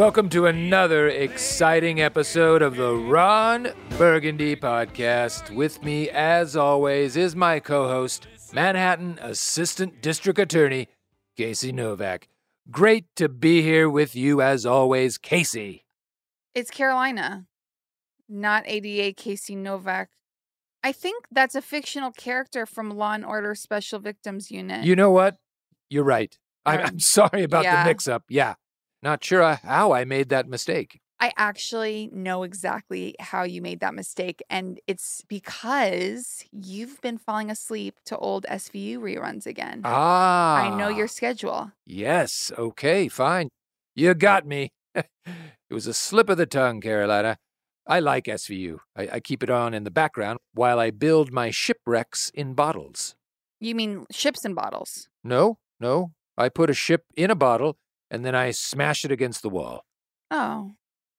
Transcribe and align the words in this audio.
Welcome 0.00 0.30
to 0.30 0.46
another 0.46 1.08
exciting 1.08 2.00
episode 2.00 2.62
of 2.62 2.76
the 2.76 2.94
Ron 2.94 3.68
Burgundy 3.98 4.56
podcast. 4.56 5.54
With 5.54 5.84
me, 5.84 6.08
as 6.08 6.56
always, 6.56 7.18
is 7.18 7.36
my 7.36 7.60
co 7.60 7.86
host, 7.86 8.26
Manhattan 8.54 9.18
Assistant 9.20 10.00
District 10.00 10.38
Attorney, 10.38 10.88
Casey 11.36 11.70
Novak. 11.70 12.28
Great 12.70 13.14
to 13.16 13.28
be 13.28 13.60
here 13.60 13.90
with 13.90 14.16
you, 14.16 14.40
as 14.40 14.64
always, 14.64 15.18
Casey. 15.18 15.84
It's 16.54 16.70
Carolina, 16.70 17.44
not 18.26 18.64
ADA 18.64 19.12
Casey 19.12 19.54
Novak. 19.54 20.08
I 20.82 20.92
think 20.92 21.26
that's 21.30 21.54
a 21.54 21.60
fictional 21.60 22.10
character 22.10 22.64
from 22.64 22.88
Law 22.88 23.12
and 23.12 23.24
Order 23.26 23.54
Special 23.54 23.98
Victims 23.98 24.50
Unit. 24.50 24.82
You 24.82 24.96
know 24.96 25.10
what? 25.10 25.36
You're 25.90 26.04
right. 26.04 26.38
I'm, 26.64 26.80
I'm 26.80 27.00
sorry 27.00 27.42
about 27.42 27.64
yeah. 27.64 27.84
the 27.84 27.90
mix 27.90 28.08
up. 28.08 28.24
Yeah. 28.30 28.54
Not 29.02 29.24
sure 29.24 29.42
uh, 29.42 29.56
how 29.62 29.92
I 29.92 30.04
made 30.04 30.28
that 30.28 30.48
mistake. 30.48 31.00
I 31.22 31.32
actually 31.36 32.08
know 32.12 32.44
exactly 32.44 33.14
how 33.20 33.42
you 33.42 33.60
made 33.60 33.80
that 33.80 33.94
mistake. 33.94 34.42
And 34.48 34.80
it's 34.86 35.22
because 35.28 36.44
you've 36.50 37.00
been 37.02 37.18
falling 37.18 37.50
asleep 37.50 37.96
to 38.06 38.16
old 38.16 38.46
SVU 38.48 38.98
reruns 38.98 39.46
again. 39.46 39.82
Ah. 39.84 40.56
I 40.56 40.76
know 40.76 40.88
your 40.88 41.08
schedule. 41.08 41.72
Yes. 41.84 42.50
Okay, 42.56 43.08
fine. 43.08 43.50
You 43.94 44.14
got 44.14 44.46
me. 44.46 44.72
it 44.94 45.04
was 45.70 45.86
a 45.86 45.92
slip 45.92 46.30
of 46.30 46.38
the 46.38 46.46
tongue, 46.46 46.80
Carolina. 46.80 47.36
I 47.86 48.00
like 48.00 48.24
SVU. 48.24 48.78
I, 48.96 49.08
I 49.14 49.20
keep 49.20 49.42
it 49.42 49.50
on 49.50 49.74
in 49.74 49.84
the 49.84 49.90
background 49.90 50.38
while 50.54 50.78
I 50.78 50.90
build 50.90 51.32
my 51.32 51.50
shipwrecks 51.50 52.30
in 52.34 52.54
bottles. 52.54 53.14
You 53.60 53.74
mean 53.74 54.06
ships 54.10 54.46
in 54.46 54.54
bottles? 54.54 55.08
No, 55.22 55.58
no. 55.78 56.12
I 56.38 56.48
put 56.48 56.70
a 56.70 56.74
ship 56.74 57.04
in 57.14 57.30
a 57.30 57.34
bottle 57.34 57.76
and 58.10 58.24
then 58.24 58.34
I 58.34 58.50
smash 58.50 59.04
it 59.04 59.12
against 59.12 59.42
the 59.42 59.48
wall. 59.48 59.84
Oh. 60.30 60.72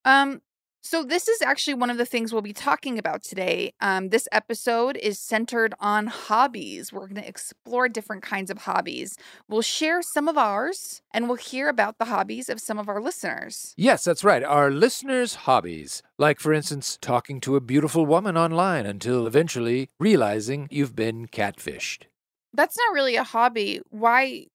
Um, 0.06 0.41
so 0.84 1.03
this 1.03 1.28
is 1.28 1.44
actually 1.44 1.75
one 1.75 1.91
of 1.91 2.00
the 2.00 2.07
things 2.07 2.34
we'll 2.34 2.41
be 2.41 2.53
talking 2.53 2.97
about 2.97 3.22
today. 3.22 3.74
Um, 3.81 4.09
this 4.09 4.28
episode 4.31 4.97
is 4.97 5.19
centered 5.19 5.75
on 5.79 6.07
hobbies. 6.07 6.91
We're 6.91 7.07
going 7.07 7.22
to 7.22 7.28
explore 7.28 7.88
different 7.88 8.24
kinds 8.24 8.50
of 8.50 8.59
hobbies. 8.59 9.16
We'll 9.47 9.62
share 9.62 10.02
some 10.02 10.28
of 10.28 10.40
ours, 10.40 11.03
and 11.13 11.28
we'll 11.28 11.38
hear 11.38 11.69
about 11.69 12.00
the 12.00 12.06
hobbies 12.06 12.50
of 12.50 12.59
some 12.59 12.79
of 12.79 12.90
our 12.90 13.00
listeners. 13.00 13.75
Yes, 13.78 14.03
that's 14.03 14.23
right. 14.23 14.44
Our 14.44 14.72
listeners' 14.72 15.35
hobbies, 15.35 16.02
like 16.18 16.40
for 16.40 16.52
instance, 16.52 16.97
talking 17.00 17.40
to 17.41 17.56
a 17.56 17.62
beautiful 17.62 18.08
woman 18.08 18.35
online 18.35 18.88
until 18.88 19.28
eventually 19.28 19.91
realizing 20.00 20.68
you've 20.72 20.96
been 20.96 21.28
catfished. 21.28 22.06
That's 22.53 22.75
not 22.75 22.94
really 22.96 23.18
a 23.18 23.23
hobby. 23.23 23.81
Why? 23.91 24.47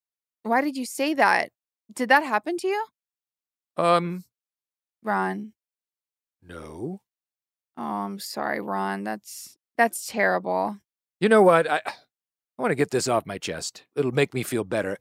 Why 0.43 0.61
did 0.61 0.77
you 0.77 0.87
say 0.87 1.15
that? 1.15 1.51
Did 1.93 2.09
that 2.09 2.25
happen 2.25 2.57
to 2.59 2.69
you? 2.69 2.87
Um, 3.77 4.25
Ron. 5.03 5.53
No. 6.43 7.01
Oh, 7.77 7.83
I'm 7.83 8.19
sorry, 8.19 8.61
Ron. 8.61 9.05
That's 9.05 9.59
that's 9.77 10.07
terrible. 10.07 10.79
You 11.21 11.29
know 11.29 11.43
what? 11.43 11.71
I 11.71 11.81
I 11.87 12.63
want 12.63 12.71
to 12.71 12.77
get 12.77 12.91
this 12.91 13.09
off 13.09 13.27
my 13.27 13.39
chest. 13.39 13.85
It'll 13.95 14.13
make 14.13 14.33
me 14.33 14.43
feel 14.43 14.65
better. 14.65 14.99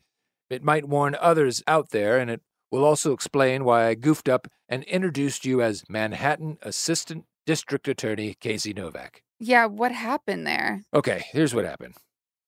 It 0.49 0.63
might 0.63 0.87
warn 0.87 1.15
others 1.19 1.63
out 1.67 1.91
there, 1.91 2.17
and 2.19 2.29
it 2.29 2.41
will 2.71 2.83
also 2.83 3.13
explain 3.13 3.63
why 3.63 3.87
I 3.87 3.95
goofed 3.95 4.27
up 4.27 4.47
and 4.67 4.83
introduced 4.83 5.45
you 5.45 5.61
as 5.61 5.83
Manhattan 5.87 6.57
Assistant 6.61 7.25
District 7.45 7.87
Attorney 7.87 8.35
Casey 8.39 8.73
Novak. 8.73 9.23
Yeah, 9.39 9.65
what 9.65 9.91
happened 9.91 10.45
there? 10.45 10.83
Okay, 10.93 11.25
here's 11.31 11.55
what 11.55 11.65
happened. 11.65 11.95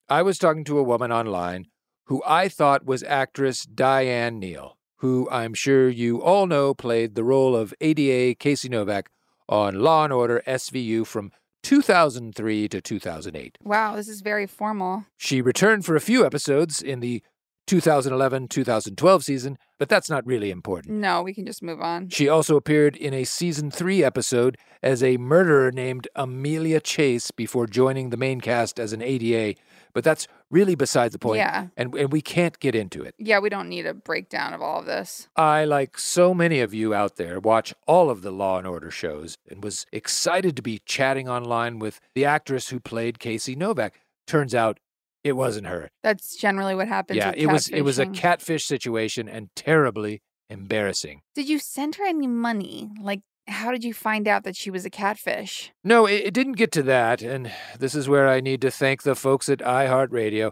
I 0.09 0.21
was 0.21 0.37
talking 0.37 0.63
to 0.65 0.77
a 0.79 0.83
woman 0.83 1.11
online 1.11 1.67
who 2.07 2.21
I 2.25 2.49
thought 2.49 2.85
was 2.85 3.03
actress 3.03 3.63
Diane 3.63 4.39
Neal 4.39 4.77
who 4.97 5.27
I'm 5.31 5.53
sure 5.53 5.89
you 5.89 6.21
all 6.21 6.47
know 6.47 6.73
played 6.73 7.15
the 7.15 7.23
role 7.23 7.55
of 7.55 7.73
ADA 7.81 8.35
Casey 8.35 8.69
Novak 8.69 9.09
on 9.47 9.79
Law 9.79 10.05
and 10.05 10.13
Order 10.13 10.41
SVU 10.47 11.05
from 11.05 11.31
2003 11.63 12.67
to 12.69 12.81
2008. 12.81 13.57
Wow, 13.63 13.95
this 13.95 14.07
is 14.07 14.21
very 14.21 14.47
formal. 14.47 15.05
She 15.17 15.41
returned 15.41 15.85
for 15.85 15.95
a 15.95 16.01
few 16.01 16.25
episodes 16.25 16.81
in 16.81 16.99
the 16.99 17.21
2011 17.67 18.47
2012 18.47 19.23
season, 19.23 19.57
but 19.77 19.89
that's 19.89 20.09
not 20.09 20.25
really 20.25 20.49
important. 20.49 20.95
No, 20.95 21.21
we 21.21 21.33
can 21.33 21.45
just 21.45 21.61
move 21.61 21.81
on. 21.81 22.09
She 22.09 22.27
also 22.27 22.55
appeared 22.55 22.95
in 22.95 23.13
a 23.13 23.23
season 23.25 23.69
three 23.69 24.03
episode 24.03 24.57
as 24.81 25.03
a 25.03 25.17
murderer 25.17 25.71
named 25.71 26.07
Amelia 26.15 26.79
Chase 26.79 27.29
before 27.31 27.67
joining 27.67 28.09
the 28.09 28.17
main 28.17 28.41
cast 28.41 28.79
as 28.79 28.93
an 28.93 29.01
ADA, 29.01 29.59
but 29.93 30.03
that's 30.03 30.27
really 30.49 30.75
beside 30.75 31.11
the 31.11 31.19
point, 31.19 31.39
Yeah. 31.39 31.67
and, 31.75 31.93
and 31.95 32.11
we 32.11 32.21
can't 32.21 32.57
get 32.59 32.73
into 32.73 33.03
it. 33.03 33.13
Yeah, 33.17 33.39
we 33.39 33.49
don't 33.49 33.67
need 33.67 33.85
a 33.85 33.93
breakdown 33.93 34.53
of 34.53 34.61
all 34.61 34.79
of 34.79 34.85
this. 34.85 35.27
I, 35.35 35.65
like 35.65 35.99
so 35.99 36.33
many 36.33 36.61
of 36.61 36.73
you 36.73 36.93
out 36.93 37.17
there, 37.17 37.39
watch 37.39 37.73
all 37.85 38.09
of 38.09 38.21
the 38.21 38.31
Law 38.31 38.57
and 38.57 38.65
Order 38.65 38.89
shows 38.91 39.37
and 39.49 39.61
was 39.63 39.85
excited 39.91 40.55
to 40.55 40.61
be 40.61 40.79
chatting 40.85 41.27
online 41.27 41.79
with 41.79 41.99
the 42.15 42.23
actress 42.23 42.69
who 42.69 42.79
played 42.79 43.19
Casey 43.19 43.55
Novak. 43.55 43.99
Turns 44.25 44.55
out 44.55 44.79
it 45.27 45.35
wasn't 45.35 45.67
her. 45.67 45.89
That's 46.03 46.35
generally 46.35 46.75
what 46.75 46.87
happens. 46.87 47.17
yeah, 47.17 47.33
it 47.35 47.47
was 47.47 47.67
it 47.69 47.81
was 47.81 47.99
a 47.99 48.05
catfish 48.07 48.65
situation 48.65 49.27
and 49.27 49.49
terribly 49.55 50.21
embarrassing. 50.49 51.21
Did 51.35 51.49
you 51.49 51.59
send 51.59 51.95
her 51.95 52.05
any 52.05 52.27
money? 52.27 52.89
Like, 53.01 53.21
how 53.47 53.71
did 53.71 53.83
you 53.83 53.93
find 53.93 54.27
out 54.27 54.43
that 54.43 54.55
she 54.55 54.69
was 54.69 54.85
a 54.85 54.89
catfish? 54.89 55.71
No, 55.83 56.05
it, 56.05 56.27
it 56.27 56.33
didn't 56.33 56.53
get 56.53 56.71
to 56.73 56.83
that, 56.83 57.21
and 57.21 57.51
this 57.77 57.95
is 57.95 58.09
where 58.09 58.27
I 58.27 58.39
need 58.39 58.61
to 58.61 58.71
thank 58.71 59.03
the 59.03 59.15
folks 59.15 59.49
at 59.49 59.59
iHeartRadio. 59.59 60.51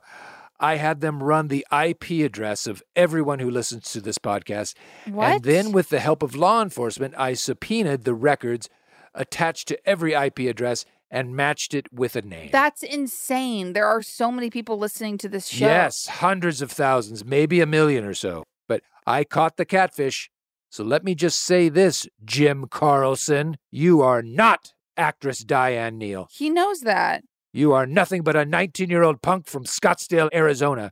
I 0.60 0.78
had 0.78 1.02
them 1.02 1.22
run 1.22 1.50
the 1.50 1.66
IP 1.72 2.26
address 2.26 2.66
of 2.66 2.82
everyone 2.96 3.40
who 3.40 3.50
listens 3.50 3.92
to 3.92 4.00
this 4.00 4.18
podcast. 4.18 4.74
What? 5.06 5.26
And 5.26 5.44
then, 5.44 5.72
with 5.72 5.90
the 5.90 6.00
help 6.00 6.24
of 6.24 6.36
law 6.36 6.62
enforcement, 6.62 7.14
I 7.18 7.34
subpoenaed 7.34 8.06
the 8.06 8.14
records 8.14 8.70
attached 9.14 9.68
to 9.70 9.90
every 9.90 10.14
IP 10.14 10.40
address 10.40 10.86
and 11.16 11.34
matched 11.34 11.74
it 11.74 11.88
with 11.94 12.18
a 12.18 12.22
name. 12.22 12.50
That's 12.52 12.84
insane. 12.84 13.72
There 13.72 13.88
are 13.88 14.02
so 14.02 14.30
many 14.30 14.50
people 14.50 14.78
listening 14.78 15.18
to 15.20 15.30
this 15.30 15.48
show. 15.48 15.66
Yes, 15.66 16.08
hundreds 16.08 16.62
of 16.62 16.70
thousands, 16.70 17.24
maybe 17.24 17.62
a 17.62 17.66
million 17.66 18.04
or 18.04 18.14
so. 18.14 18.44
But 18.68 18.82
I 19.08 19.24
caught 19.24 19.56
the 19.56 19.64
catfish. 19.64 20.30
So 20.70 20.84
let 20.84 21.06
me 21.06 21.16
just 21.16 21.40
say 21.40 21.70
this, 21.70 22.06
Jim 22.26 22.66
Carlson. 22.70 23.56
You 23.72 24.02
are 24.02 24.22
not 24.22 24.74
actress 24.98 25.40
Diane 25.40 25.98
Neal. 25.98 26.28
He 26.30 26.50
knows 26.50 26.82
that. 26.82 27.24
You 27.54 27.72
are 27.72 27.86
nothing 27.86 28.22
but 28.22 28.36
a 28.36 28.44
19 28.44 28.90
year 28.90 29.04
old 29.04 29.22
punk 29.22 29.48
from 29.48 29.64
Scottsdale, 29.64 30.28
Arizona. 30.34 30.92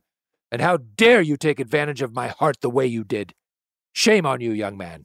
And 0.50 0.62
how 0.62 0.78
dare 0.78 1.20
you 1.20 1.36
take 1.36 1.60
advantage 1.60 2.00
of 2.00 2.14
my 2.14 2.28
heart 2.28 2.62
the 2.62 2.70
way 2.70 2.86
you 2.86 3.04
did? 3.04 3.34
Shame 3.92 4.24
on 4.24 4.40
you, 4.40 4.52
young 4.52 4.78
man. 4.78 5.04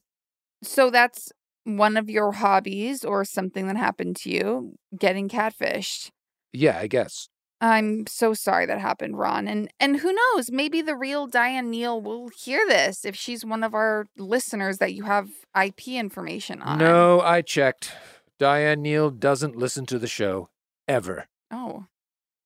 So 0.64 0.90
that's 0.90 1.34
one 1.78 1.98
of 1.98 2.10
your 2.10 2.34
hobbies 2.34 3.04
or 3.04 3.24
something 3.26 3.68
that 3.68 3.78
happened 3.78 4.16
to 4.18 4.30
you, 4.30 4.76
getting 4.98 5.30
catfished. 5.30 6.12
Yeah, 6.54 6.78
I 6.78 6.88
guess. 6.88 7.30
I'm 7.62 8.08
so 8.08 8.34
sorry 8.34 8.66
that 8.66 8.80
happened, 8.80 9.18
Ron. 9.18 9.48
And 9.48 9.70
and 9.80 9.98
who 9.98 10.14
knows, 10.14 10.50
maybe 10.50 10.82
the 10.82 10.96
real 10.96 11.28
Diane 11.28 11.70
Neal 11.70 12.00
will 12.02 12.30
hear 12.30 12.66
this 12.68 13.04
if 13.04 13.16
she's 13.16 13.44
one 13.44 13.64
of 13.64 13.74
our 13.74 14.06
listeners 14.18 14.78
that 14.78 14.94
you 14.94 15.04
have 15.04 15.30
IP 15.62 15.90
information 15.90 16.62
on. 16.62 16.78
No, 16.78 17.20
I 17.20 17.42
checked. 17.42 17.92
Diane 18.40 18.82
Neal 18.82 19.10
doesn't 19.10 19.58
listen 19.58 19.86
to 19.88 20.00
the 20.00 20.08
show. 20.08 20.50
Ever. 20.88 21.28
Oh. 21.52 21.86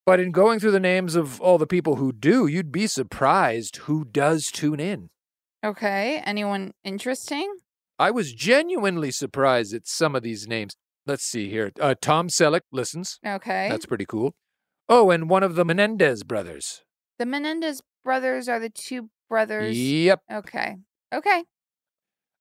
But 0.06 0.20
in 0.20 0.32
going 0.32 0.60
through 0.60 0.72
the 0.72 0.80
names 0.80 1.16
of 1.16 1.40
all 1.40 1.58
the 1.58 1.68
people 1.68 1.96
who 1.96 2.12
do, 2.12 2.48
you'd 2.48 2.72
be 2.72 2.88
surprised 2.88 3.78
who 3.78 4.04
does 4.04 4.48
tune 4.52 4.80
in. 4.80 5.10
Okay. 5.64 6.22
Anyone 6.26 6.74
interesting? 6.84 7.56
I 8.04 8.12
was 8.12 8.34
genuinely 8.34 9.12
surprised 9.12 9.74
at 9.74 9.88
some 9.88 10.14
of 10.14 10.24
these 10.24 10.46
names. 10.46 10.76
Let's 11.06 11.24
see 11.24 11.50
here. 11.50 11.72
Uh, 11.80 11.96
Tom 12.02 12.28
Selleck 12.28 12.64
listens. 12.70 13.18
Okay. 13.26 13.70
That's 13.70 13.86
pretty 13.86 14.06
cool. 14.06 14.36
Oh, 14.90 15.10
and 15.10 15.30
one 15.30 15.42
of 15.42 15.56
the 15.56 15.64
Menendez 15.64 16.24
brothers. 16.24 16.84
the 17.18 17.26
Menendez 17.26 17.82
brothers 18.04 18.50
are 18.50 18.60
the 18.60 18.70
two 18.70 19.10
brothers. 19.30 19.80
Yep. 19.80 20.20
Okay. 20.30 20.76
Okay. 21.14 21.46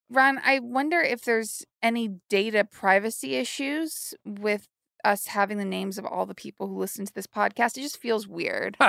Ron, 0.09 0.41
I 0.43 0.59
wonder 0.59 0.99
if 0.99 1.23
there's 1.23 1.63
any 1.81 2.09
data 2.29 2.67
privacy 2.69 3.35
issues 3.35 4.13
with 4.25 4.67
us 5.05 5.27
having 5.27 5.59
the 5.59 5.63
names 5.65 5.97
of 5.97 6.05
all 6.05 6.25
the 6.25 6.35
people 6.35 6.67
who 6.67 6.77
listen 6.77 7.05
to 7.05 7.13
this 7.13 7.25
podcast. 7.25 7.77
It 7.77 7.83
just 7.83 8.01
feels 8.01 8.27
weird. 8.27 8.75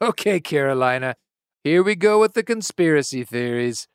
Okay, 0.00 0.40
Carolina. 0.40 1.14
Here 1.62 1.80
we 1.80 1.94
go 1.94 2.18
with 2.18 2.34
the 2.34 2.42
conspiracy 2.42 3.22
theories. 3.22 3.86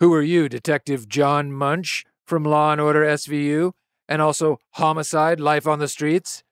Who 0.00 0.14
are 0.14 0.22
you, 0.22 0.48
Detective 0.48 1.08
John 1.08 1.50
Munch 1.50 2.04
from 2.24 2.44
Law 2.44 2.70
and 2.70 2.80
Order 2.80 3.04
SVU, 3.04 3.72
and 4.08 4.22
also 4.22 4.58
Homicide: 4.74 5.40
Life 5.40 5.66
on 5.66 5.80
the 5.80 5.88
Streets? 5.88 6.44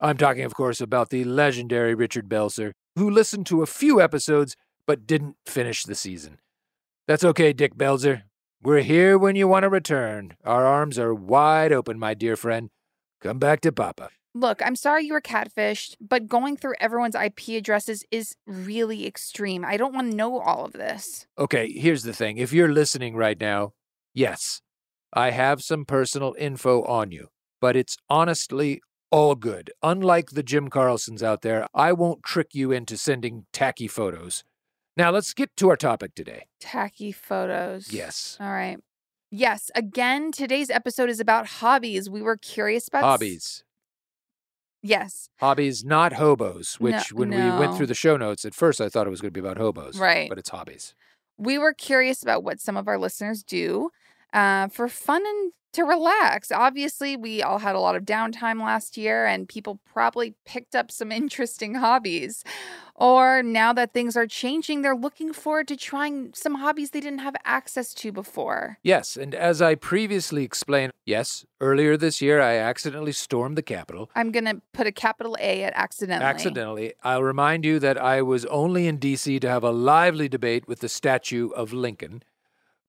I'm 0.00 0.16
talking, 0.16 0.44
of 0.44 0.54
course, 0.54 0.80
about 0.80 1.10
the 1.10 1.24
legendary 1.24 1.94
Richard 1.94 2.30
Belzer, 2.30 2.72
who 2.96 3.10
listened 3.10 3.46
to 3.46 3.62
a 3.62 3.66
few 3.66 4.00
episodes 4.00 4.56
but 4.86 5.06
didn't 5.06 5.36
finish 5.44 5.82
the 5.84 5.94
season. 5.94 6.38
That's 7.06 7.24
okay, 7.24 7.52
Dick 7.52 7.74
Belzer. 7.74 8.22
We're 8.62 8.80
here 8.80 9.18
when 9.18 9.36
you 9.36 9.46
want 9.46 9.64
to 9.64 9.68
return. 9.68 10.36
Our 10.42 10.64
arms 10.64 10.98
are 10.98 11.14
wide 11.14 11.72
open, 11.72 11.98
my 11.98 12.14
dear 12.14 12.36
friend. 12.36 12.70
Come 13.20 13.38
back 13.38 13.60
to 13.62 13.72
Papa. 13.72 14.08
Look, 14.38 14.62
I'm 14.64 14.76
sorry 14.76 15.04
you 15.04 15.14
were 15.14 15.20
catfished, 15.20 15.96
but 16.00 16.28
going 16.28 16.56
through 16.56 16.74
everyone's 16.78 17.16
IP 17.16 17.48
addresses 17.56 18.04
is 18.12 18.36
really 18.46 19.04
extreme. 19.04 19.64
I 19.64 19.76
don't 19.76 19.92
want 19.92 20.12
to 20.12 20.16
know 20.16 20.38
all 20.38 20.64
of 20.64 20.74
this. 20.74 21.26
Okay, 21.36 21.72
here's 21.72 22.04
the 22.04 22.12
thing. 22.12 22.38
If 22.38 22.52
you're 22.52 22.72
listening 22.72 23.16
right 23.16 23.40
now, 23.40 23.72
yes, 24.14 24.62
I 25.12 25.32
have 25.32 25.60
some 25.64 25.84
personal 25.84 26.36
info 26.38 26.84
on 26.84 27.10
you, 27.10 27.30
but 27.60 27.74
it's 27.74 27.96
honestly 28.08 28.80
all 29.10 29.34
good. 29.34 29.72
Unlike 29.82 30.30
the 30.30 30.44
Jim 30.44 30.70
Carlsons 30.70 31.20
out 31.20 31.42
there, 31.42 31.66
I 31.74 31.92
won't 31.92 32.22
trick 32.22 32.54
you 32.54 32.70
into 32.70 32.96
sending 32.96 33.46
tacky 33.52 33.88
photos. 33.88 34.44
Now, 34.96 35.10
let's 35.10 35.34
get 35.34 35.56
to 35.56 35.68
our 35.68 35.76
topic 35.76 36.14
today. 36.14 36.46
Tacky 36.60 37.10
photos. 37.10 37.92
Yes. 37.92 38.36
All 38.38 38.52
right. 38.52 38.78
Yes, 39.32 39.72
again, 39.74 40.30
today's 40.30 40.70
episode 40.70 41.10
is 41.10 41.18
about 41.18 41.46
hobbies. 41.46 42.08
We 42.08 42.22
were 42.22 42.36
curious 42.36 42.86
about 42.86 43.02
Hobbies. 43.02 43.64
Yes. 44.88 45.28
Hobbies, 45.40 45.84
not 45.84 46.14
hobos, 46.14 46.76
which 46.80 47.12
No- 47.12 47.18
when 47.18 47.30
we 47.30 47.36
went 47.58 47.76
through 47.76 47.86
the 47.86 47.94
show 47.94 48.16
notes, 48.16 48.44
at 48.44 48.54
first 48.54 48.80
I 48.80 48.88
thought 48.88 49.06
it 49.06 49.10
was 49.10 49.20
going 49.20 49.32
to 49.32 49.40
be 49.40 49.46
about 49.46 49.58
hobos. 49.58 49.98
Right. 49.98 50.28
But 50.28 50.38
it's 50.38 50.48
hobbies. 50.50 50.94
We 51.36 51.58
were 51.58 51.72
curious 51.74 52.22
about 52.22 52.42
what 52.42 52.60
some 52.60 52.76
of 52.76 52.88
our 52.88 52.98
listeners 52.98 53.42
do 53.42 53.90
uh, 54.32 54.68
for 54.68 54.88
fun 54.88 55.22
and 55.26 55.52
to 55.72 55.84
relax. 55.84 56.50
Obviously, 56.50 57.16
we 57.16 57.42
all 57.42 57.58
had 57.58 57.74
a 57.74 57.80
lot 57.80 57.94
of 57.94 58.04
downtime 58.04 58.60
last 58.60 58.96
year, 58.96 59.26
and 59.26 59.48
people 59.48 59.78
probably 59.92 60.34
picked 60.44 60.74
up 60.74 60.90
some 60.90 61.12
interesting 61.22 61.76
hobbies. 61.76 62.42
Or 62.94 63.44
now 63.44 63.72
that 63.74 63.92
things 63.92 64.16
are 64.16 64.26
changing, 64.26 64.82
they're 64.82 64.96
looking 64.96 65.32
forward 65.32 65.68
to 65.68 65.76
trying 65.76 66.32
some 66.34 66.56
hobbies 66.56 66.90
they 66.90 67.00
didn't 67.00 67.20
have 67.20 67.36
access 67.44 67.94
to 67.94 68.10
before. 68.10 68.78
Yes, 68.82 69.16
and 69.16 69.36
as 69.36 69.62
I 69.62 69.76
previously 69.76 70.42
explained, 70.42 70.92
yes, 71.06 71.46
earlier 71.60 71.96
this 71.96 72.20
year 72.20 72.40
I 72.40 72.56
accidentally 72.56 73.12
stormed 73.12 73.56
the 73.56 73.62
Capitol. 73.62 74.10
I'm 74.16 74.32
going 74.32 74.46
to 74.46 74.60
put 74.72 74.88
a 74.88 74.92
capital 74.92 75.36
A 75.38 75.62
at 75.62 75.74
accidentally. 75.76 76.28
Accidentally. 76.28 76.94
I'll 77.04 77.22
remind 77.22 77.64
you 77.64 77.78
that 77.78 77.96
I 77.96 78.20
was 78.20 78.44
only 78.46 78.88
in 78.88 78.96
D.C. 78.96 79.38
to 79.38 79.48
have 79.48 79.62
a 79.62 79.70
lively 79.70 80.28
debate 80.28 80.66
with 80.66 80.80
the 80.80 80.88
statue 80.88 81.50
of 81.50 81.72
Lincoln. 81.72 82.24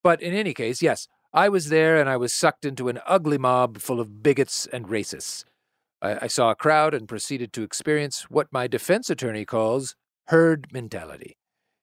But 0.02 0.24
in 0.24 0.34
any 0.34 0.56
case, 0.56 0.82
yes, 0.82 1.08
I 1.34 1.50
was 1.50 1.70
there 1.70 2.00
and 2.00 2.10
I 2.10 2.18
was 2.18 2.34
sucked 2.34 2.66
into 2.66 2.90
an 2.90 3.00
ugly 3.06 3.38
mob 3.38 3.78
full 3.78 4.00
of 4.00 4.24
bigots 4.24 4.68
and 4.68 4.88
racists. 4.88 5.46
I, 6.02 6.20
I 6.24 6.28
saw 6.28 6.50
a 6.50 6.56
crowd 6.56 6.94
and 6.94 7.08
proceeded 7.08 7.54
to 7.54 7.64
experience 7.64 8.24
what 8.30 8.48
my 8.52 8.68
defense 8.68 9.10
attorney 9.10 9.46
calls 9.46 9.96
herd 10.28 10.68
mentality. 10.72 11.38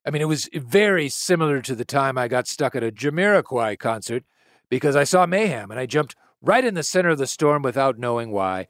I 0.04 0.10
mean, 0.10 0.22
it 0.22 0.28
was 0.28 0.48
very 0.54 1.08
similar 1.08 1.60
to 1.62 1.74
the 1.74 1.84
time 1.84 2.16
I 2.18 2.28
got 2.28 2.46
stuck 2.46 2.74
at 2.74 2.84
a 2.84 2.92
Jamiroquai 2.92 3.78
concert 3.78 4.24
because 4.68 4.96
I 4.96 5.04
saw 5.04 5.26
mayhem 5.26 5.70
and 5.70 5.78
I 5.78 5.86
jumped 5.86 6.16
right 6.40 6.64
in 6.64 6.74
the 6.74 6.82
center 6.82 7.10
of 7.10 7.18
the 7.18 7.26
storm 7.26 7.62
without 7.62 7.98
knowing 7.98 8.30
why. 8.30 8.66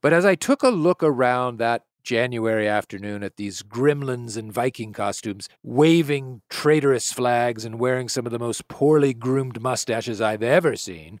But 0.00 0.12
as 0.12 0.24
I 0.24 0.34
took 0.34 0.62
a 0.62 0.68
look 0.68 1.02
around 1.02 1.58
that 1.58 1.84
January 2.04 2.68
afternoon 2.68 3.22
at 3.22 3.36
these 3.36 3.62
gremlins 3.62 4.36
in 4.36 4.52
Viking 4.52 4.92
costumes, 4.92 5.48
waving 5.62 6.42
traitorous 6.50 7.12
flags 7.12 7.64
and 7.64 7.80
wearing 7.80 8.08
some 8.08 8.26
of 8.26 8.32
the 8.32 8.38
most 8.38 8.68
poorly 8.68 9.14
groomed 9.14 9.60
mustaches 9.60 10.20
I've 10.20 10.42
ever 10.42 10.76
seen, 10.76 11.18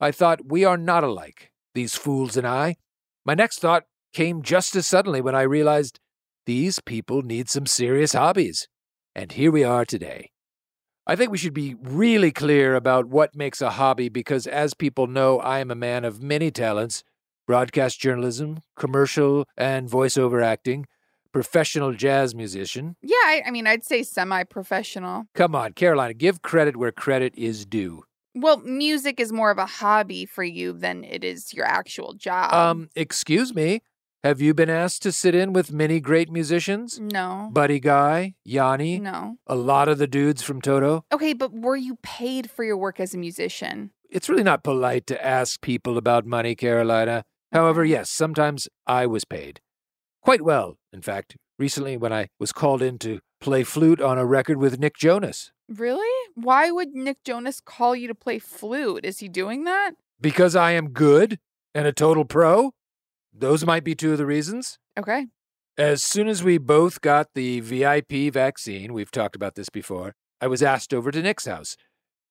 I 0.00 0.10
thought, 0.10 0.46
we 0.46 0.64
are 0.64 0.78
not 0.78 1.04
alike, 1.04 1.52
these 1.74 1.94
fools 1.94 2.36
and 2.36 2.46
I. 2.46 2.76
My 3.24 3.34
next 3.34 3.60
thought 3.60 3.84
came 4.12 4.42
just 4.42 4.74
as 4.74 4.86
suddenly 4.86 5.20
when 5.20 5.34
I 5.34 5.42
realized 5.42 6.00
these 6.46 6.80
people 6.80 7.22
need 7.22 7.48
some 7.48 7.66
serious 7.66 8.14
hobbies. 8.14 8.66
And 9.14 9.32
here 9.32 9.52
we 9.52 9.62
are 9.62 9.84
today. 9.84 10.30
I 11.06 11.14
think 11.14 11.30
we 11.30 11.38
should 11.38 11.54
be 11.54 11.74
really 11.74 12.30
clear 12.30 12.74
about 12.74 13.06
what 13.06 13.34
makes 13.34 13.60
a 13.60 13.70
hobby 13.70 14.08
because, 14.08 14.46
as 14.46 14.72
people 14.72 15.06
know, 15.06 15.38
I 15.40 15.58
am 15.58 15.70
a 15.70 15.76
man 15.76 16.04
of 16.04 16.22
many 16.22 16.50
talents 16.50 17.04
broadcast 17.46 18.00
journalism, 18.00 18.60
commercial 18.76 19.46
and 19.56 19.88
voiceover 19.88 20.44
acting, 20.44 20.86
professional 21.32 21.92
jazz 21.92 22.34
musician. 22.34 22.96
Yeah, 23.02 23.16
I, 23.24 23.42
I 23.46 23.50
mean, 23.50 23.66
I'd 23.66 23.84
say 23.84 24.02
semi 24.02 24.44
professional. 24.44 25.26
Come 25.34 25.54
on, 25.54 25.72
Carolina, 25.72 26.14
give 26.14 26.42
credit 26.42 26.76
where 26.76 26.92
credit 26.92 27.34
is 27.36 27.64
due. 27.66 28.04
Well, 28.34 28.58
music 28.60 29.20
is 29.20 29.32
more 29.32 29.50
of 29.50 29.58
a 29.58 29.66
hobby 29.66 30.24
for 30.24 30.44
you 30.44 30.72
than 30.72 31.04
it 31.04 31.22
is 31.22 31.52
your 31.52 31.66
actual 31.66 32.14
job. 32.14 32.52
Um, 32.54 32.88
excuse 32.96 33.54
me. 33.54 33.82
Have 34.24 34.40
you 34.40 34.54
been 34.54 34.70
asked 34.70 35.02
to 35.02 35.10
sit 35.10 35.34
in 35.34 35.52
with 35.52 35.72
many 35.72 35.98
great 35.98 36.30
musicians? 36.30 37.00
No. 37.00 37.50
Buddy 37.52 37.80
Guy, 37.80 38.34
Yanni, 38.44 39.00
no. 39.00 39.34
a 39.48 39.56
lot 39.56 39.88
of 39.88 39.98
the 39.98 40.06
dudes 40.06 40.42
from 40.42 40.60
Toto? 40.60 41.04
Okay, 41.12 41.32
but 41.32 41.52
were 41.52 41.74
you 41.74 41.98
paid 42.04 42.48
for 42.48 42.62
your 42.62 42.76
work 42.76 43.00
as 43.00 43.14
a 43.14 43.18
musician? 43.18 43.90
It's 44.08 44.28
really 44.28 44.44
not 44.44 44.62
polite 44.62 45.08
to 45.08 45.26
ask 45.26 45.60
people 45.60 45.98
about 45.98 46.24
money, 46.24 46.54
Carolina. 46.54 47.24
However, 47.52 47.84
yes, 47.84 48.10
sometimes 48.10 48.68
I 48.86 49.06
was 49.06 49.24
paid. 49.24 49.60
Quite 50.22 50.42
well, 50.42 50.78
in 50.92 51.02
fact, 51.02 51.36
recently 51.58 51.96
when 51.96 52.12
I 52.12 52.28
was 52.38 52.52
called 52.52 52.82
in 52.82 52.98
to 53.00 53.20
play 53.40 53.64
flute 53.64 54.00
on 54.00 54.18
a 54.18 54.24
record 54.24 54.58
with 54.58 54.78
Nick 54.78 54.96
Jonas. 54.96 55.52
Really? 55.68 56.30
Why 56.34 56.70
would 56.70 56.94
Nick 56.94 57.18
Jonas 57.24 57.60
call 57.60 57.96
you 57.96 58.08
to 58.08 58.14
play 58.14 58.38
flute? 58.38 59.04
Is 59.04 59.18
he 59.18 59.28
doing 59.28 59.64
that? 59.64 59.92
Because 60.20 60.54
I 60.54 60.72
am 60.72 60.90
good 60.90 61.38
and 61.74 61.86
a 61.86 61.92
total 61.92 62.24
pro? 62.24 62.72
Those 63.32 63.66
might 63.66 63.84
be 63.84 63.94
two 63.94 64.12
of 64.12 64.18
the 64.18 64.26
reasons. 64.26 64.78
Okay. 64.98 65.26
As 65.76 66.02
soon 66.02 66.28
as 66.28 66.44
we 66.44 66.58
both 66.58 67.00
got 67.00 67.28
the 67.34 67.60
VIP 67.60 68.32
vaccine, 68.32 68.92
we've 68.92 69.10
talked 69.10 69.34
about 69.34 69.54
this 69.54 69.70
before, 69.70 70.14
I 70.40 70.46
was 70.46 70.62
asked 70.62 70.92
over 70.92 71.10
to 71.10 71.22
Nick's 71.22 71.46
house. 71.46 71.76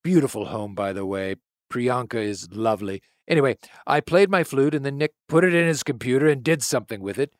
Beautiful 0.04 0.46
home, 0.46 0.76
by 0.76 0.94
the 0.94 1.06
way. 1.06 1.36
Priyanka 1.72 2.16
is 2.22 2.48
lovely. 2.52 3.02
Anyway, 3.28 3.58
I 3.88 4.02
played 4.02 4.30
my 4.30 4.44
flute 4.44 4.76
and 4.76 4.86
then 4.86 4.98
Nick 4.98 5.14
put 5.28 5.44
it 5.44 5.54
in 5.54 5.66
his 5.68 5.84
computer 5.84 6.28
and 6.28 6.44
did 6.44 6.62
something 6.62 7.02
with 7.02 7.18
it. 7.18 7.32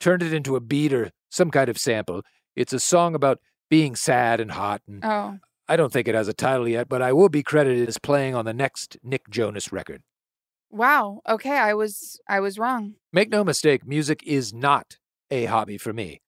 Turned 0.00 0.22
it 0.22 0.32
into 0.32 0.56
a 0.56 0.60
beat 0.60 0.92
or 0.92 1.10
some 1.30 1.50
kind 1.50 1.68
of 1.68 1.78
sample. 1.78 2.22
It's 2.56 2.72
a 2.72 2.80
song 2.80 3.14
about 3.14 3.40
being 3.68 3.94
sad 3.96 4.40
and 4.40 4.52
hot, 4.52 4.82
and 4.86 5.04
Oh. 5.04 5.38
I 5.66 5.76
don't 5.76 5.92
think 5.92 6.08
it 6.08 6.14
has 6.14 6.28
a 6.28 6.34
title 6.34 6.68
yet, 6.68 6.88
but 6.88 7.00
I 7.02 7.12
will 7.12 7.28
be 7.28 7.42
credited 7.42 7.88
as 7.88 7.98
playing 7.98 8.34
on 8.34 8.44
the 8.44 8.52
next 8.52 8.96
Nick 9.02 9.28
Jonas 9.30 9.72
record. 9.72 10.02
Wow. 10.70 11.20
Okay, 11.28 11.56
I 11.56 11.74
was 11.74 12.20
I 12.28 12.40
was 12.40 12.58
wrong. 12.58 12.94
Make 13.12 13.30
no 13.30 13.44
mistake, 13.44 13.86
music 13.86 14.22
is 14.26 14.52
not 14.52 14.98
a 15.30 15.46
hobby 15.46 15.78
for 15.78 15.92
me. 15.92 16.20